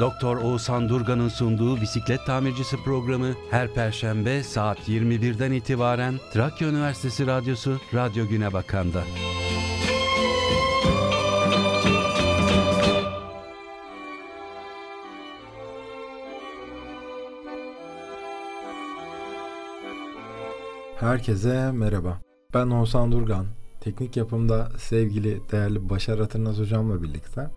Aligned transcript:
Doktor 0.00 0.36
Oğuzhan 0.36 0.88
Durgan'ın 0.88 1.28
sunduğu 1.28 1.80
bisiklet 1.80 2.26
tamircisi 2.26 2.76
programı 2.76 3.34
her 3.50 3.74
perşembe 3.74 4.42
saat 4.42 4.88
21'den 4.88 5.52
itibaren 5.52 6.14
Trakya 6.32 6.68
Üniversitesi 6.68 7.26
Radyosu 7.26 7.78
Radyo 7.94 8.28
Güne 8.28 8.52
Bakan'da. 8.52 9.02
Herkese 21.00 21.72
merhaba. 21.72 22.20
Ben 22.54 22.70
Oğuzhan 22.70 23.12
Durgan. 23.12 23.46
Teknik 23.80 24.16
yapımda 24.16 24.68
sevgili 24.78 25.40
değerli 25.52 25.88
Başar 25.90 26.18
Atırnaz 26.18 26.58
hocamla 26.58 27.02
birlikte 27.02 27.50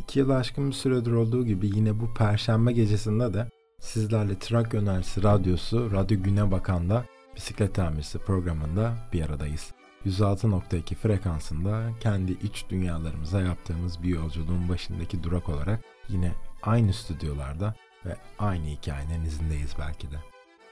iki 0.00 0.18
yıl 0.18 0.30
aşkın 0.30 0.68
bir 0.68 0.72
süredir 0.72 1.12
olduğu 1.12 1.46
gibi 1.46 1.66
yine 1.66 2.00
bu 2.00 2.14
perşembe 2.14 2.72
gecesinde 2.72 3.34
de 3.34 3.50
sizlerle 3.80 4.38
Trakya 4.38 4.80
Üniversitesi 4.80 5.22
Radyosu 5.22 5.92
Radyo 5.92 6.22
Güne 6.22 6.50
Bakan'da 6.50 7.04
bisiklet 7.36 7.74
tamircisi 7.74 8.18
programında 8.18 8.94
bir 9.12 9.22
aradayız. 9.22 9.72
106.2 10.06 10.94
frekansında 10.94 11.90
kendi 12.00 12.32
iç 12.32 12.64
dünyalarımıza 12.70 13.40
yaptığımız 13.40 14.02
bir 14.02 14.08
yolculuğun 14.08 14.68
başındaki 14.68 15.22
durak 15.22 15.48
olarak 15.48 15.80
yine 16.08 16.32
aynı 16.62 16.92
stüdyolarda 16.92 17.74
ve 18.06 18.16
aynı 18.38 18.66
hikayenin 18.66 19.24
izindeyiz 19.24 19.74
belki 19.78 20.10
de. 20.10 20.16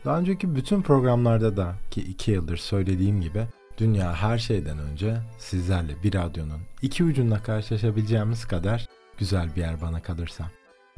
Daha 0.04 0.18
önceki 0.18 0.56
bütün 0.56 0.82
programlarda 0.82 1.56
da 1.56 1.74
ki 1.90 2.00
iki 2.00 2.30
yıldır 2.30 2.56
söylediğim 2.56 3.20
gibi 3.20 3.46
dünya 3.78 4.14
her 4.14 4.38
şeyden 4.38 4.78
önce 4.78 5.16
sizlerle 5.38 6.02
bir 6.02 6.14
radyonun 6.14 6.60
iki 6.82 7.04
ucunda 7.04 7.42
karşılaşabileceğimiz 7.42 8.44
kadar 8.44 8.87
güzel 9.18 9.56
bir 9.56 9.60
yer 9.60 9.80
bana 9.80 10.02
kalırsa. 10.02 10.50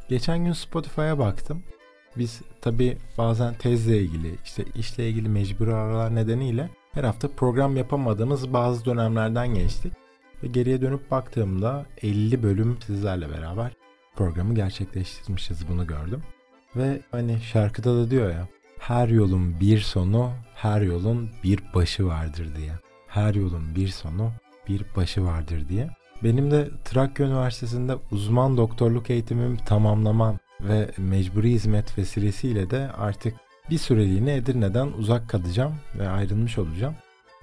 Geçen 0.09 0.45
gün 0.45 0.53
Spotify'a 0.53 1.19
baktım. 1.19 1.63
Biz 2.17 2.43
tabi 2.61 2.99
bazen 3.19 3.55
tezle 3.55 3.99
ilgili 3.99 4.37
işte 4.45 4.65
işle 4.75 5.09
ilgili 5.09 5.29
mecburi 5.29 5.75
aralar 5.75 6.15
nedeniyle 6.15 6.71
her 6.93 7.05
hafta 7.05 7.29
program 7.29 7.77
yapamadığımız 7.77 8.53
bazı 8.53 8.85
dönemlerden 8.85 9.55
geçtik. 9.55 9.93
Ve 10.43 10.47
geriye 10.47 10.81
dönüp 10.81 11.11
baktığımda 11.11 11.87
50 12.03 12.43
bölüm 12.43 12.79
sizlerle 12.87 13.31
beraber 13.31 13.73
programı 14.17 14.55
gerçekleştirmişiz 14.55 15.69
bunu 15.69 15.87
gördüm. 15.87 16.23
Ve 16.77 17.01
hani 17.11 17.41
şarkıda 17.41 17.97
da 17.97 18.11
diyor 18.11 18.31
ya 18.31 18.49
her 18.81 19.09
yolun 19.09 19.61
bir 19.61 19.81
sonu, 19.81 20.33
her 20.55 20.81
yolun 20.81 21.31
bir 21.45 21.61
başı 21.75 22.07
vardır 22.07 22.57
diye. 22.57 22.73
Her 23.07 23.35
yolun 23.35 23.75
bir 23.75 23.89
sonu, 23.89 24.33
bir 24.69 24.85
başı 24.97 25.25
vardır 25.25 25.69
diye. 25.69 25.91
Benim 26.25 26.51
de 26.51 26.69
Trakya 26.85 27.27
Üniversitesi'nde 27.27 27.97
uzman 28.11 28.57
doktorluk 28.57 29.11
eğitimimi 29.11 29.59
tamamlamam 29.67 30.39
ve 30.61 30.91
mecburi 30.99 31.51
hizmet 31.51 31.99
vesilesiyle 31.99 32.71
de 32.71 32.91
artık 32.99 33.35
bir 33.71 33.79
süreliğine 33.79 34.35
Edirne'den 34.35 34.87
uzak 34.99 35.29
kalacağım 35.29 35.75
ve 35.99 36.09
ayrılmış 36.09 36.59
olacağım. 36.59 36.95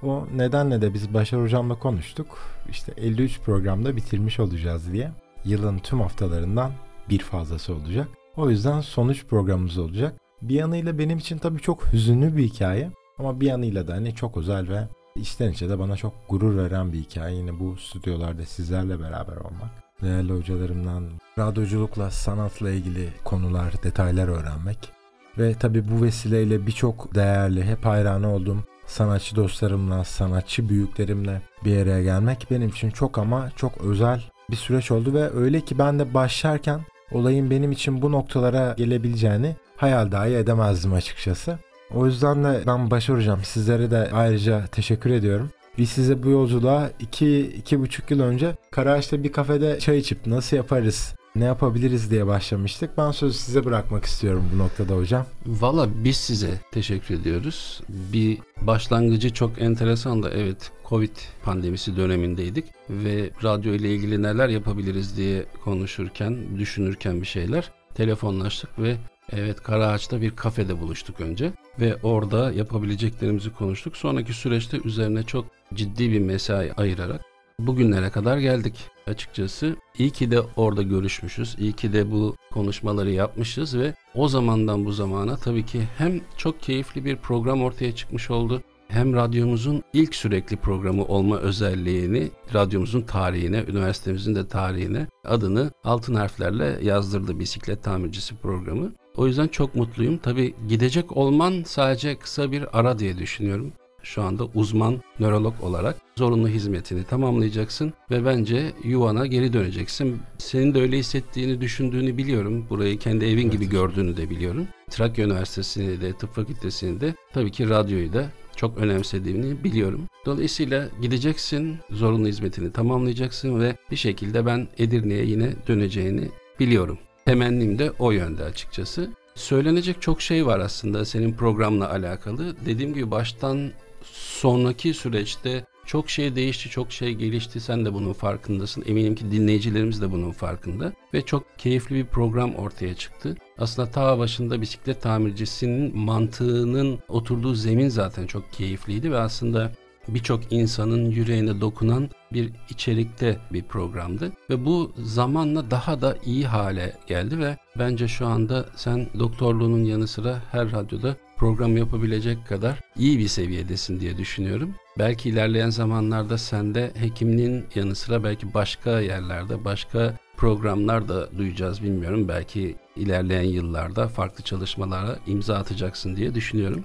O 0.03 0.27
nedenle 0.35 0.81
de 0.81 0.93
biz 0.93 1.13
Başar 1.13 1.41
Hocam'la 1.41 1.79
konuştuk. 1.79 2.37
İşte 2.69 2.93
53 2.97 3.39
programda 3.39 3.95
bitirmiş 3.95 4.39
olacağız 4.39 4.93
diye. 4.93 5.11
Yılın 5.45 5.79
tüm 5.79 6.01
haftalarından 6.01 6.71
bir 7.09 7.19
fazlası 7.19 7.75
olacak. 7.75 8.07
O 8.35 8.49
yüzden 8.49 8.81
sonuç 8.81 9.25
programımız 9.25 9.77
olacak. 9.77 10.13
Bir 10.41 10.55
yanıyla 10.55 10.99
benim 10.99 11.17
için 11.17 11.37
tabii 11.37 11.59
çok 11.59 11.93
hüzünlü 11.93 12.37
bir 12.37 12.43
hikaye 12.43 12.91
ama 13.17 13.39
bir 13.39 13.47
yanıyla 13.47 13.87
da 13.87 13.93
hani 13.93 14.15
çok 14.15 14.37
özel 14.37 14.69
ve 14.69 14.87
içten 15.17 15.51
içe 15.51 15.69
de 15.69 15.79
bana 15.79 15.95
çok 15.95 16.13
gurur 16.29 16.57
veren 16.57 16.93
bir 16.93 16.97
hikaye. 16.97 17.35
Yine 17.35 17.59
bu 17.59 17.77
stüdyolarda 17.77 18.45
sizlerle 18.45 18.99
beraber 18.99 19.35
olmak. 19.37 19.69
Değerli 20.01 20.33
hocalarımdan 20.33 21.03
radyoculukla, 21.39 22.11
sanatla 22.11 22.69
ilgili 22.69 23.09
konular, 23.23 23.73
detaylar 23.83 24.27
öğrenmek. 24.27 24.89
Ve 25.37 25.53
tabii 25.53 25.91
bu 25.91 26.03
vesileyle 26.03 26.67
birçok 26.67 27.15
değerli, 27.15 27.63
hep 27.63 27.85
hayranı 27.85 28.33
olduğum 28.33 28.57
sanatçı 28.85 29.35
dostlarımla, 29.35 30.03
sanatçı 30.03 30.69
büyüklerimle 30.69 31.41
bir 31.65 31.77
araya 31.77 32.03
gelmek 32.03 32.47
benim 32.51 32.69
için 32.69 32.89
çok 32.89 33.17
ama 33.17 33.51
çok 33.55 33.77
özel 33.77 34.23
bir 34.49 34.55
süreç 34.55 34.91
oldu 34.91 35.13
ve 35.13 35.33
öyle 35.33 35.61
ki 35.61 35.79
ben 35.79 35.99
de 35.99 36.13
başlarken 36.13 36.81
olayın 37.11 37.49
benim 37.49 37.71
için 37.71 38.01
bu 38.01 38.11
noktalara 38.11 38.73
gelebileceğini 38.77 39.55
hayal 39.75 40.11
dahi 40.11 40.35
edemezdim 40.35 40.93
açıkçası. 40.93 41.59
O 41.93 42.05
yüzden 42.05 42.43
de 42.43 42.63
ben 42.67 42.91
başaracağım. 42.91 43.39
Sizlere 43.43 43.91
de 43.91 44.09
ayrıca 44.13 44.67
teşekkür 44.67 45.09
ediyorum. 45.09 45.49
Biz 45.77 45.89
size 45.89 46.23
bu 46.23 46.29
yolculuğa 46.29 46.89
iki, 46.99 47.41
iki 47.41 47.79
buçuk 47.79 48.11
yıl 48.11 48.19
önce 48.19 48.55
Karaağaç'ta 48.71 49.23
bir 49.23 49.31
kafede 49.31 49.79
çay 49.79 49.97
içip 49.97 50.27
nasıl 50.27 50.57
yaparız, 50.57 51.15
ne 51.35 51.43
yapabiliriz 51.45 52.11
diye 52.11 52.27
başlamıştık. 52.27 52.97
Ben 52.97 53.11
sözü 53.11 53.37
size 53.37 53.65
bırakmak 53.65 54.05
istiyorum 54.05 54.43
bu 54.53 54.57
noktada 54.57 54.95
hocam. 54.95 55.25
Valla 55.45 55.87
biz 56.03 56.17
size 56.17 56.49
teşekkür 56.71 57.15
ediyoruz. 57.15 57.81
Bir 57.89 58.37
başlangıcı 58.61 59.33
çok 59.33 59.61
enteresan 59.61 60.23
da 60.23 60.29
evet 60.29 60.71
Covid 60.89 61.15
pandemisi 61.43 61.97
dönemindeydik 61.97 62.65
ve 62.89 63.29
radyo 63.43 63.73
ile 63.73 63.95
ilgili 63.95 64.23
neler 64.23 64.49
yapabiliriz 64.49 65.17
diye 65.17 65.45
konuşurken, 65.63 66.59
düşünürken 66.59 67.21
bir 67.21 67.27
şeyler 67.27 67.71
telefonlaştık 67.95 68.79
ve 68.79 68.97
Evet 69.33 69.63
Karaağaç'ta 69.63 70.21
bir 70.21 70.35
kafede 70.35 70.81
buluştuk 70.81 71.21
önce 71.21 71.51
ve 71.79 71.95
orada 72.03 72.51
yapabileceklerimizi 72.51 73.53
konuştuk. 73.53 73.97
Sonraki 73.97 74.33
süreçte 74.33 74.79
üzerine 74.85 75.23
çok 75.23 75.45
ciddi 75.73 76.11
bir 76.11 76.19
mesai 76.19 76.73
ayırarak 76.73 77.21
bugünlere 77.59 78.09
kadar 78.09 78.37
geldik 78.37 78.75
açıkçası. 79.07 79.75
İyi 79.97 80.11
ki 80.11 80.31
de 80.31 80.41
orada 80.55 80.81
görüşmüşüz. 80.81 81.55
İyi 81.59 81.73
ki 81.73 81.93
de 81.93 82.11
bu 82.11 82.35
konuşmaları 82.51 83.11
yapmışız 83.11 83.77
ve 83.77 83.93
o 84.15 84.27
zamandan 84.27 84.85
bu 84.85 84.91
zamana 84.91 85.37
tabii 85.37 85.65
ki 85.65 85.81
hem 85.97 86.21
çok 86.37 86.61
keyifli 86.61 87.05
bir 87.05 87.15
program 87.15 87.63
ortaya 87.63 87.95
çıkmış 87.95 88.31
oldu 88.31 88.63
hem 88.87 89.13
radyomuzun 89.13 89.83
ilk 89.93 90.15
sürekli 90.15 90.57
programı 90.57 91.05
olma 91.05 91.37
özelliğini, 91.37 92.31
radyomuzun 92.53 93.01
tarihine, 93.01 93.63
üniversitemizin 93.67 94.35
de 94.35 94.47
tarihine 94.47 95.07
adını 95.25 95.71
altın 95.83 96.15
harflerle 96.15 96.79
yazdırdı 96.81 97.39
bisiklet 97.39 97.83
tamircisi 97.83 98.35
programı. 98.35 98.93
O 99.17 99.27
yüzden 99.27 99.47
çok 99.47 99.75
mutluyum. 99.75 100.17
Tabi 100.17 100.53
gidecek 100.69 101.17
olman 101.17 101.63
sadece 101.65 102.15
kısa 102.15 102.51
bir 102.51 102.79
ara 102.79 102.99
diye 102.99 103.17
düşünüyorum. 103.17 103.73
Şu 104.03 104.21
anda 104.21 104.45
uzman 104.55 105.01
nörolog 105.19 105.63
olarak 105.63 105.97
zorunlu 106.15 106.47
hizmetini 106.47 107.03
tamamlayacaksın 107.03 107.93
ve 108.11 108.25
bence 108.25 108.71
yuvana 108.83 109.25
geri 109.25 109.53
döneceksin. 109.53 110.19
Senin 110.37 110.73
de 110.73 110.81
öyle 110.81 110.97
hissettiğini, 110.97 111.61
düşündüğünü 111.61 112.17
biliyorum. 112.17 112.65
Burayı 112.69 112.99
kendi 112.99 113.25
evin 113.25 113.41
evet. 113.41 113.51
gibi 113.51 113.69
gördüğünü 113.69 114.17
de 114.17 114.29
biliyorum. 114.29 114.67
Trakya 114.89 115.25
Üniversitesi'ni 115.25 116.01
de, 116.01 116.13
tıp 116.13 116.33
fakültesini 116.35 117.01
de, 117.01 117.15
tabii 117.33 117.51
ki 117.51 117.69
radyoyu 117.69 118.13
da 118.13 118.31
çok 118.55 118.77
önemsediğini 118.77 119.63
biliyorum. 119.63 120.01
Dolayısıyla 120.25 120.89
gideceksin, 121.01 121.77
zorunlu 121.91 122.27
hizmetini 122.27 122.71
tamamlayacaksın 122.71 123.59
ve 123.59 123.75
bir 123.91 123.95
şekilde 123.95 124.45
ben 124.45 124.67
Edirne'ye 124.77 125.25
yine 125.25 125.53
döneceğini 125.67 126.29
biliyorum. 126.59 126.97
Temennim 127.27 127.79
de 127.79 127.91
o 127.99 128.11
yönde 128.11 128.43
açıkçası. 128.43 129.09
Söylenecek 129.35 130.01
çok 130.01 130.21
şey 130.21 130.45
var 130.45 130.59
aslında 130.59 131.05
senin 131.05 131.33
programla 131.33 131.91
alakalı. 131.91 132.55
Dediğim 132.65 132.93
gibi 132.93 133.11
baştan 133.11 133.71
sonraki 134.13 134.93
süreçte 134.93 135.65
çok 135.85 136.09
şey 136.09 136.35
değişti, 136.35 136.69
çok 136.69 136.91
şey 136.91 137.13
gelişti. 137.13 137.59
Sen 137.59 137.85
de 137.85 137.93
bunun 137.93 138.13
farkındasın. 138.13 138.83
Eminim 138.87 139.15
ki 139.15 139.31
dinleyicilerimiz 139.31 140.01
de 140.01 140.11
bunun 140.11 140.31
farkında. 140.31 140.93
Ve 141.13 141.21
çok 141.21 141.59
keyifli 141.59 141.95
bir 141.95 142.05
program 142.05 142.55
ortaya 142.55 142.95
çıktı. 142.95 143.35
Aslında 143.57 143.91
ta 143.91 144.19
başında 144.19 144.61
bisiklet 144.61 145.01
tamircisinin 145.01 145.97
mantığının 145.97 146.99
oturduğu 147.07 147.53
zemin 147.53 147.89
zaten 147.89 148.27
çok 148.27 148.53
keyifliydi 148.53 149.11
ve 149.11 149.17
aslında 149.17 149.71
birçok 150.07 150.51
insanın 150.51 151.05
yüreğine 151.11 151.61
dokunan 151.61 152.09
bir 152.33 152.51
içerikte 152.69 153.37
bir 153.53 153.63
programdı 153.63 154.31
ve 154.49 154.65
bu 154.65 154.91
zamanla 154.97 155.71
daha 155.71 156.01
da 156.01 156.17
iyi 156.25 156.47
hale 156.47 156.93
geldi 157.07 157.39
ve 157.39 157.57
bence 157.79 158.07
şu 158.07 158.27
anda 158.27 158.65
sen 158.75 159.07
doktorluğunun 159.19 159.83
yanı 159.83 160.07
sıra 160.07 160.41
her 160.51 160.71
radyoda 160.71 161.15
program 161.37 161.77
yapabilecek 161.77 162.47
kadar 162.47 162.79
iyi 162.97 163.19
bir 163.19 163.27
seviyedesin 163.27 163.99
diye 163.99 164.17
düşünüyorum. 164.17 164.75
Belki 164.99 165.29
ilerleyen 165.29 165.69
zamanlarda 165.69 166.37
sende 166.37 166.91
hekimliğin 166.95 167.65
yanı 167.75 167.95
sıra 167.95 168.23
belki 168.23 168.53
başka 168.53 168.99
yerlerde 168.99 169.65
başka 169.65 170.17
programlar 170.37 171.07
da 171.07 171.37
duyacağız 171.37 171.83
bilmiyorum. 171.83 172.27
Belki 172.27 172.75
ilerleyen 172.95 173.43
yıllarda 173.43 174.07
farklı 174.07 174.43
çalışmalara 174.43 175.19
imza 175.27 175.55
atacaksın 175.55 176.15
diye 176.15 176.35
düşünüyorum. 176.35 176.83